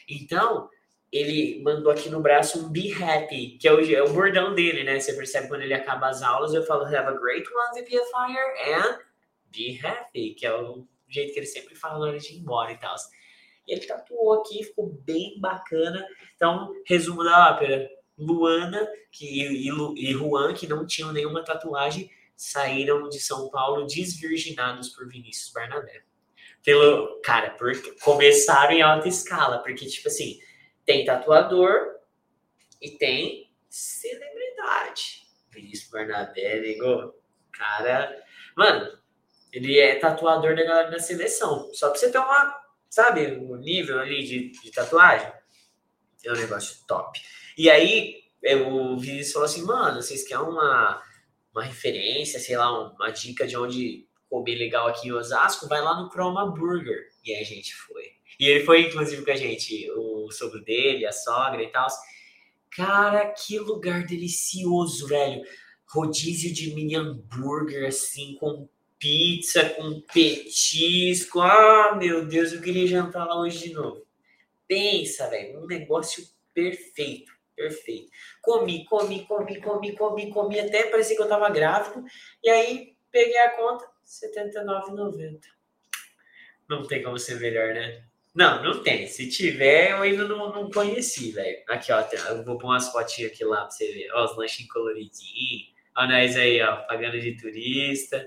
Então, 0.09 0.69
ele 1.11 1.63
mandou 1.63 1.93
aqui 1.93 2.09
no 2.09 2.21
braço 2.21 2.65
um 2.65 2.71
Be 2.71 2.93
Happy, 2.93 3.59
que 3.59 3.69
é 3.69 3.73
o, 3.73 3.81
é 3.81 4.03
o 4.03 4.13
bordão 4.13 4.55
dele, 4.55 4.85
né? 4.85 4.99
Você 4.99 5.13
percebe 5.13 5.49
quando 5.49 5.63
ele 5.63 5.75
acaba 5.75 6.09
as 6.09 6.23
aulas, 6.23 6.55
eu 6.55 6.63
falo 6.65 6.85
Have 6.85 6.97
a 6.97 7.13
great 7.13 7.47
one, 7.51 7.81
VPFire, 7.81 8.75
and 8.75 8.99
Be 9.51 9.79
Happy, 9.83 10.35
que 10.35 10.47
é 10.47 10.55
o 10.55 10.87
jeito 11.09 11.35
que 11.35 11.41
ele 11.41 11.47
sempre 11.47 11.75
fala 11.75 11.99
na 11.99 12.07
hora 12.07 12.19
de 12.19 12.33
ir 12.33 12.39
embora 12.39 12.73
e 12.73 12.79
tal. 12.79 12.95
Ele 13.67 13.87
tatuou 13.87 14.41
aqui, 14.41 14.65
ficou 14.65 14.89
bem 15.05 15.39
bacana. 15.41 16.07
Então, 16.35 16.73
resumo 16.87 17.23
da 17.23 17.51
ópera: 17.51 17.91
Luana 18.19 18.89
que, 19.11 19.27
e, 19.27 19.69
e 19.69 20.13
Juan, 20.13 20.55
que 20.55 20.67
não 20.67 20.87
tinham 20.87 21.13
nenhuma 21.13 21.45
tatuagem, 21.45 22.11
saíram 22.35 23.09
de 23.09 23.21
São 23.21 23.49
Paulo 23.51 23.87
desvirginados 23.87 24.89
por 24.89 25.09
Vinícius 25.09 25.53
Barnabé. 25.53 26.03
Pelo, 26.65 27.21
cara, 27.23 27.51
por, 27.51 27.73
começaram 28.01 28.73
em 28.73 28.83
alta 28.83 29.09
escala, 29.09 29.59
porque, 29.59 29.87
tipo 29.87 30.09
assim, 30.09 30.41
tem 30.85 31.05
tatuador 31.05 31.97
e 32.81 32.91
tem 32.91 33.53
celebridade. 33.69 35.27
Vinícius 35.51 35.91
Barnabé, 35.91 36.61
nego, 36.61 37.15
cara. 37.53 38.25
Mano, 38.57 38.99
Ele 39.53 39.79
é 39.79 39.97
tatuador 39.97 40.57
da 40.57 40.65
galera 40.65 40.91
da 40.91 40.99
seleção. 40.99 41.73
Só 41.75 41.91
pra 41.91 41.99
você 41.99 42.11
ter 42.11 42.19
uma, 42.19 42.62
sabe, 42.93 43.39
o 43.41 43.57
nível 43.57 43.99
ali 43.99 44.23
de, 44.23 44.51
de 44.51 44.71
tatuagem. 44.71 45.33
É 46.25 46.31
um 46.31 46.37
negócio 46.37 46.77
top. 46.87 47.19
E 47.57 47.71
aí, 47.71 48.17
o 48.67 48.99
Vinícius 48.99 49.33
falou 49.33 49.47
assim, 49.47 49.63
mano, 49.63 50.03
vocês 50.03 50.29
querem 50.29 50.45
uma, 50.45 51.03
uma 51.55 51.65
referência, 51.65 52.39
sei 52.39 52.55
lá, 52.55 52.91
uma 52.91 53.11
dica 53.11 53.47
de 53.47 53.57
onde 53.57 54.07
comer 54.29 54.57
legal 54.57 54.89
aqui 54.89 55.09
em 55.09 55.13
Osasco? 55.13 55.67
Vai 55.69 55.81
lá 55.81 56.03
no 56.03 56.11
Croma 56.11 56.51
Burger. 56.51 57.09
E 57.25 57.35
a 57.35 57.43
gente 57.43 57.75
foi. 57.75 58.13
E 58.39 58.47
ele 58.47 58.65
foi, 58.67 58.83
inclusive, 58.83 59.25
com 59.25 59.31
a 59.31 59.37
gente, 59.37 59.91
o 59.93 60.31
sogro 60.31 60.63
dele, 60.63 61.07
a 61.07 61.13
sogra 61.13 61.63
e 61.63 61.73
tal. 61.73 61.89
Cara, 62.77 63.33
que 63.33 63.59
lugar 63.59 64.05
delicioso, 64.05 65.09
velho. 65.09 65.43
Rodízio 65.89 66.53
de 66.53 66.75
mini 66.75 66.95
hambúrguer, 66.95 67.89
assim, 67.89 68.37
com 68.39 68.69
pizza, 69.03 69.69
com 69.71 70.01
petisco. 70.01 71.41
Ah, 71.41 71.97
meu 71.97 72.25
Deus, 72.25 72.53
eu 72.53 72.63
queria 72.63 72.87
jantar 72.87 73.25
lá 73.27 73.41
hoje 73.41 73.69
de 73.69 73.75
novo. 73.75 74.07
Pensa, 74.69 75.29
velho, 75.29 75.61
um 75.61 75.67
negócio 75.67 76.25
perfeito, 76.55 77.33
perfeito. 77.57 78.09
Comi, 78.41 78.85
comi, 78.85 79.27
comi, 79.27 79.61
comi, 79.61 79.97
comi, 79.97 80.31
comi, 80.31 80.61
até 80.61 80.85
parecia 80.85 81.17
que 81.17 81.23
eu 81.23 81.29
tava 81.29 81.51
grávido. 81.51 82.05
E 82.45 82.49
aí, 82.49 82.97
peguei 83.11 83.39
a 83.39 83.51
conta, 83.57 83.85
R$ 83.85 84.63
79,90. 84.65 85.41
Não 86.69 86.87
tem 86.87 87.03
como 87.03 87.19
ser 87.19 87.41
melhor, 87.41 87.75
né? 87.75 88.05
Não, 88.33 88.63
não 88.63 88.83
tem. 88.85 89.09
Se 89.09 89.29
tiver, 89.29 89.91
eu 89.91 90.03
ainda 90.03 90.29
não, 90.29 90.53
não 90.53 90.71
conheci, 90.71 91.33
velho. 91.33 91.61
Aqui, 91.69 91.91
ó, 91.91 92.01
eu 92.29 92.45
vou 92.45 92.57
pôr 92.57 92.69
umas 92.69 92.89
fotinhas 92.91 93.33
aqui 93.33 93.45
lá 93.45 93.63
pra 93.63 93.71
você 93.71 93.93
ver. 93.93 94.13
Ó, 94.13 94.25
os 94.27 94.37
lanchinhos 94.37 94.73
coloridinhos. 94.73 95.73
Ó, 95.97 96.07
nós 96.07 96.37
aí, 96.37 96.63
ó, 96.63 96.77
pagando 96.87 97.21
de 97.21 97.37
turista. 97.37 98.25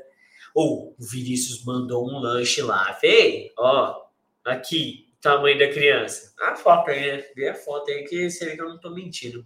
Ou 0.56 0.96
o 0.98 1.04
Vinícius 1.04 1.64
mandou 1.64 2.10
um 2.10 2.18
lanche 2.18 2.64
lá. 2.64 2.98
Vê, 3.00 3.54
ó, 3.58 4.06
aqui, 4.44 5.14
tamanho 5.22 5.60
da 5.60 5.68
criança. 5.68 6.34
A 6.40 6.56
foto 6.56 6.90
aí, 6.90 7.18
né? 7.18 7.26
Vê 7.36 7.50
a 7.50 7.56
foto 7.56 7.92
aí 7.92 8.06
que 8.06 8.30
você 8.30 8.46
vê 8.46 8.56
que 8.56 8.62
eu 8.62 8.70
não 8.70 8.80
tô 8.80 8.90
mentindo. 8.90 9.46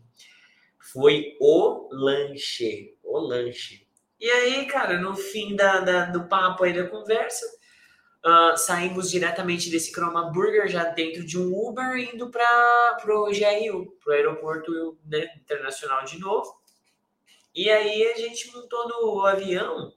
Foi 0.80 1.36
o 1.42 1.90
lanche. 1.92 2.96
O 3.04 3.18
lanche. 3.18 3.88
E 4.20 4.30
aí, 4.30 4.66
cara, 4.68 5.00
no 5.00 5.16
fim 5.16 5.56
da, 5.56 5.80
da 5.80 6.06
do 6.06 6.28
papo 6.28 6.64
aí 6.64 6.74
da 6.74 6.88
conversa, 6.88 7.46
Uh, 8.20 8.58
saímos 8.58 9.10
diretamente 9.10 9.70
desse 9.70 9.94
Chroma 9.94 10.30
Burger, 10.30 10.68
já 10.68 10.84
dentro 10.84 11.26
de 11.26 11.40
um 11.40 11.54
Uber, 11.56 11.96
indo 11.96 12.30
para 12.30 12.98
o 13.08 13.32
GRU, 13.32 13.98
para 14.04 14.12
o 14.12 14.14
aeroporto 14.14 15.00
né, 15.06 15.26
internacional 15.38 16.04
de 16.04 16.20
novo. 16.20 16.54
E 17.56 17.70
aí 17.70 18.12
a 18.12 18.18
gente 18.18 18.52
montou 18.54 18.90
no 18.90 19.26
avião. 19.26 19.94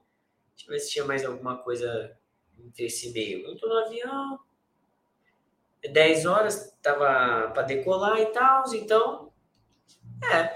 Deixa 0.62 0.70
eu 0.70 0.72
ver 0.72 0.80
se 0.80 0.90
tinha 0.90 1.04
mais 1.04 1.24
alguma 1.24 1.58
coisa 1.58 2.16
entre 2.58 2.86
esse 2.86 3.10
meio. 3.12 3.48
Montou 3.48 3.68
no 3.68 3.78
avião. 3.78 4.38
10 5.90 6.26
horas, 6.26 6.78
tava 6.80 7.50
para 7.52 7.62
decolar 7.62 8.20
e 8.20 8.26
tal. 8.26 8.64
Então, 8.74 9.32
é. 10.32 10.54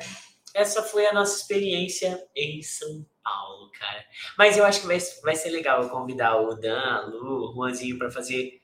Essa 0.55 0.83
foi 0.83 1.07
a 1.07 1.12
nossa 1.12 1.37
experiência 1.37 2.27
em 2.35 2.62
São 2.62 3.05
Paulo, 3.23 3.71
cara. 3.73 4.07
Mas 4.38 4.57
eu 4.57 4.64
acho 4.64 4.81
que 4.81 4.87
vai, 4.87 4.99
vai 5.23 5.35
ser 5.35 5.51
legal 5.51 5.83
eu 5.83 5.90
convidar 5.90 6.37
o 6.40 6.55
Dan, 6.55 6.81
a 6.81 7.01
Lu, 7.07 7.51
o 7.51 7.55
Juanzinho 7.55 7.99
para 7.99 8.11
fazer 8.11 8.62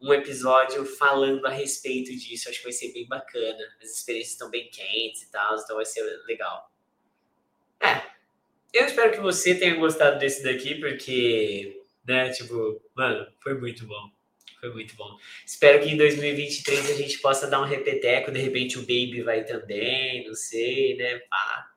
um 0.00 0.12
episódio 0.12 0.86
falando 0.86 1.44
a 1.46 1.50
respeito 1.50 2.12
disso. 2.12 2.48
Eu 2.48 2.50
acho 2.50 2.60
que 2.60 2.64
vai 2.64 2.72
ser 2.72 2.92
bem 2.92 3.06
bacana. 3.06 3.58
As 3.82 3.90
experiências 3.90 4.32
estão 4.32 4.48
bem 4.48 4.70
quentes 4.70 5.22
e 5.22 5.30
tal, 5.30 5.56
então 5.56 5.76
vai 5.76 5.84
ser 5.84 6.02
legal. 6.24 6.70
É. 7.80 8.13
Eu 8.74 8.86
espero 8.86 9.12
que 9.12 9.20
você 9.20 9.54
tenha 9.54 9.76
gostado 9.76 10.18
desse 10.18 10.42
daqui, 10.42 10.74
porque, 10.74 11.80
né, 12.04 12.30
tipo, 12.30 12.82
mano, 12.92 13.24
foi 13.40 13.54
muito 13.54 13.86
bom. 13.86 14.10
Foi 14.58 14.72
muito 14.72 14.96
bom. 14.96 15.16
Espero 15.46 15.80
que 15.80 15.90
em 15.90 15.96
2023 15.96 16.90
a 16.90 16.94
gente 16.94 17.20
possa 17.20 17.46
dar 17.46 17.60
um 17.60 17.66
repeteco. 17.66 18.32
De 18.32 18.40
repente 18.40 18.76
o 18.76 18.80
Baby 18.80 19.22
vai 19.22 19.44
também, 19.44 20.26
não 20.26 20.34
sei, 20.34 20.96
né? 20.96 21.20
Pá. 21.30 21.70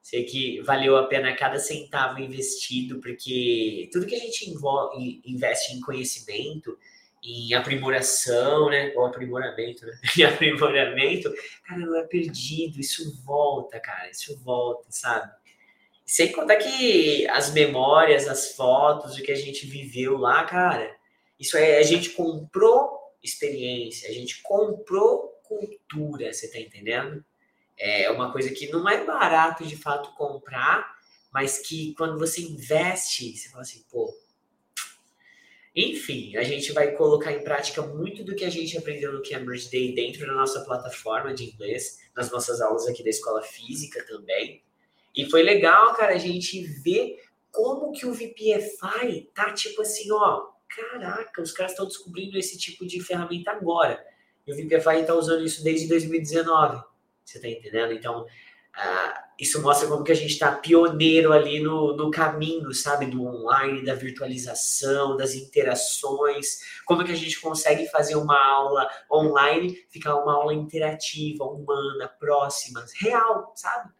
Sei 0.00 0.24
que 0.24 0.62
valeu 0.62 0.96
a 0.96 1.06
pena 1.06 1.36
cada 1.36 1.58
centavo 1.58 2.20
investido, 2.20 3.00
porque 3.00 3.90
tudo 3.92 4.06
que 4.06 4.14
a 4.14 4.18
gente 4.18 4.50
investe 5.26 5.74
em 5.74 5.80
conhecimento, 5.80 6.78
em 7.22 7.52
aprimoração, 7.52 8.70
né? 8.70 8.94
Ou 8.96 9.04
aprimoramento, 9.04 9.84
né? 9.84 9.92
Em 10.16 10.22
aprimoramento, 10.22 11.30
cara, 11.64 11.80
não 11.80 11.96
é 11.98 12.04
perdido, 12.04 12.80
isso 12.80 13.22
volta, 13.24 13.78
cara, 13.78 14.10
isso 14.10 14.38
volta, 14.38 14.86
sabe? 14.90 15.30
Sem 16.10 16.32
contar 16.32 16.56
que 16.56 17.24
as 17.28 17.52
memórias, 17.52 18.26
as 18.26 18.50
fotos, 18.56 19.16
o 19.16 19.22
que 19.22 19.30
a 19.30 19.36
gente 19.36 19.64
viveu 19.64 20.16
lá, 20.16 20.42
cara, 20.42 20.92
isso 21.38 21.56
é, 21.56 21.78
a 21.78 21.84
gente 21.84 22.10
comprou 22.10 22.98
experiência, 23.22 24.10
a 24.10 24.12
gente 24.12 24.42
comprou 24.42 25.40
cultura, 25.44 26.32
você 26.32 26.50
tá 26.50 26.58
entendendo? 26.58 27.24
É 27.78 28.10
uma 28.10 28.32
coisa 28.32 28.50
que 28.50 28.66
não 28.72 28.88
é 28.88 29.04
barato 29.04 29.64
de 29.64 29.76
fato 29.76 30.12
comprar, 30.16 30.84
mas 31.32 31.58
que 31.58 31.94
quando 31.94 32.18
você 32.18 32.42
investe, 32.42 33.36
você 33.36 33.48
fala 33.48 33.62
assim, 33.62 33.84
pô. 33.88 34.12
Enfim, 35.76 36.36
a 36.36 36.42
gente 36.42 36.72
vai 36.72 36.90
colocar 36.96 37.30
em 37.30 37.44
prática 37.44 37.82
muito 37.82 38.24
do 38.24 38.34
que 38.34 38.44
a 38.44 38.50
gente 38.50 38.76
aprendeu 38.76 39.12
no 39.12 39.22
Cambridge 39.22 39.70
Day 39.70 39.94
dentro 39.94 40.26
da 40.26 40.32
nossa 40.32 40.64
plataforma 40.64 41.32
de 41.32 41.44
inglês, 41.44 42.00
nas 42.16 42.32
nossas 42.32 42.60
aulas 42.60 42.88
aqui 42.88 43.04
da 43.04 43.10
escola 43.10 43.42
física 43.42 44.04
também. 44.04 44.60
E 45.14 45.28
foi 45.28 45.42
legal, 45.42 45.94
cara, 45.94 46.14
a 46.14 46.18
gente 46.18 46.62
ver 46.82 47.16
como 47.50 47.92
que 47.92 48.06
o 48.06 48.12
VPFI 48.12 49.30
tá 49.34 49.52
tipo 49.52 49.82
assim, 49.82 50.10
ó, 50.12 50.46
caraca, 50.68 51.42
os 51.42 51.52
caras 51.52 51.72
estão 51.72 51.86
descobrindo 51.86 52.38
esse 52.38 52.56
tipo 52.56 52.86
de 52.86 53.00
ferramenta 53.00 53.50
agora. 53.50 54.02
E 54.46 54.52
o 54.52 54.56
VPFI 54.56 55.00
está 55.00 55.14
usando 55.14 55.44
isso 55.44 55.62
desde 55.62 55.88
2019. 55.88 56.82
Você 57.24 57.38
está 57.38 57.48
entendendo? 57.48 57.92
Então, 57.92 58.22
uh, 58.22 59.20
isso 59.38 59.60
mostra 59.60 59.88
como 59.88 60.04
que 60.04 60.12
a 60.12 60.16
gente 60.16 60.32
está 60.32 60.52
pioneiro 60.52 61.32
ali 61.32 61.60
no, 61.60 61.96
no 61.96 62.10
caminho, 62.10 62.72
sabe? 62.72 63.06
Do 63.06 63.24
online, 63.24 63.84
da 63.84 63.94
virtualização, 63.94 65.16
das 65.16 65.34
interações. 65.34 66.60
Como 66.84 67.04
que 67.04 67.12
a 67.12 67.16
gente 67.16 67.40
consegue 67.40 67.86
fazer 67.88 68.16
uma 68.16 68.38
aula 68.38 68.88
online 69.10 69.76
ficar 69.88 70.16
uma 70.16 70.34
aula 70.34 70.54
interativa, 70.54 71.44
humana, 71.44 72.08
próxima, 72.18 72.84
real, 73.00 73.52
sabe? 73.56 73.90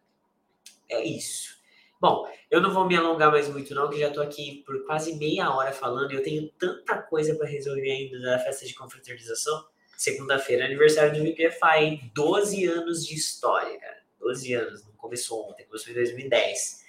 É 0.91 1.03
isso. 1.03 1.59
Bom, 1.99 2.27
eu 2.49 2.59
não 2.59 2.73
vou 2.73 2.85
me 2.85 2.95
alongar 2.97 3.31
mais 3.31 3.47
muito 3.47 3.73
não, 3.73 3.89
que 3.89 3.99
já 3.99 4.09
estou 4.09 4.21
aqui 4.21 4.63
por 4.65 4.85
quase 4.85 5.15
meia 5.15 5.53
hora 5.55 5.71
falando 5.71 6.11
e 6.11 6.15
eu 6.15 6.23
tenho 6.23 6.49
tanta 6.59 7.01
coisa 7.01 7.35
para 7.35 7.47
resolver 7.47 7.91
ainda 7.91 8.19
da 8.19 8.39
festa 8.39 8.65
de 8.65 8.73
confraternização 8.73 9.65
segunda-feira, 10.01 10.65
aniversário 10.65 11.13
do 11.13 11.23
VPFI, 11.23 12.11
12 12.15 12.65
anos 12.65 13.05
de 13.05 13.13
história, 13.13 13.79
cara. 13.79 14.01
12 14.19 14.53
anos, 14.53 14.83
não 14.83 14.93
começou 14.93 15.47
ontem, 15.49 15.63
começou 15.65 15.91
em 15.91 15.95
2010. 15.95 16.83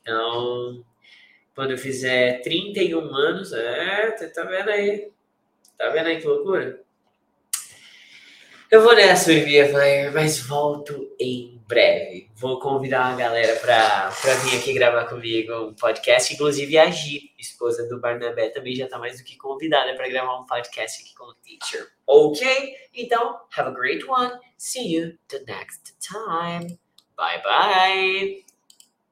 Então, 0.00 0.84
quando 1.54 1.72
eu 1.72 1.78
fizer 1.78 2.40
31 2.42 3.00
anos, 3.00 3.52
é, 3.52 4.12
tá 4.28 4.44
vendo 4.44 4.70
aí? 4.70 5.10
Tá 5.76 5.90
vendo 5.90 6.06
aí 6.06 6.20
que 6.20 6.26
loucura? 6.26 6.80
Eu 8.70 8.80
vou 8.80 8.94
nessa, 8.94 9.32
VPFI, 9.32 10.10
mas 10.14 10.38
volto 10.38 11.14
em 11.18 11.61
breve. 11.72 12.28
Vou 12.34 12.60
convidar 12.60 13.06
a 13.06 13.16
galera 13.16 13.58
para 13.58 14.10
vir 14.44 14.58
aqui 14.58 14.74
gravar 14.74 15.06
comigo 15.06 15.68
um 15.68 15.74
podcast. 15.74 16.34
Inclusive, 16.34 16.76
a 16.76 16.90
Gi, 16.90 17.32
esposa 17.38 17.88
do 17.88 17.98
Barnabé, 17.98 18.50
também 18.50 18.74
já 18.74 18.84
está 18.84 18.98
mais 18.98 19.18
do 19.18 19.24
que 19.24 19.38
convidada 19.38 19.94
para 19.94 20.08
gravar 20.08 20.38
um 20.38 20.44
podcast 20.44 21.02
aqui 21.02 21.14
com 21.14 21.24
o 21.24 21.34
Teacher. 21.34 21.88
Ok? 22.06 22.74
Então, 22.94 23.40
have 23.56 23.70
a 23.70 23.72
great 23.72 24.04
one. 24.06 24.32
See 24.58 24.94
you 24.94 25.16
the 25.28 25.40
next 25.46 25.96
time. 25.98 26.78
Bye 27.16 27.42
bye. 27.42 28.51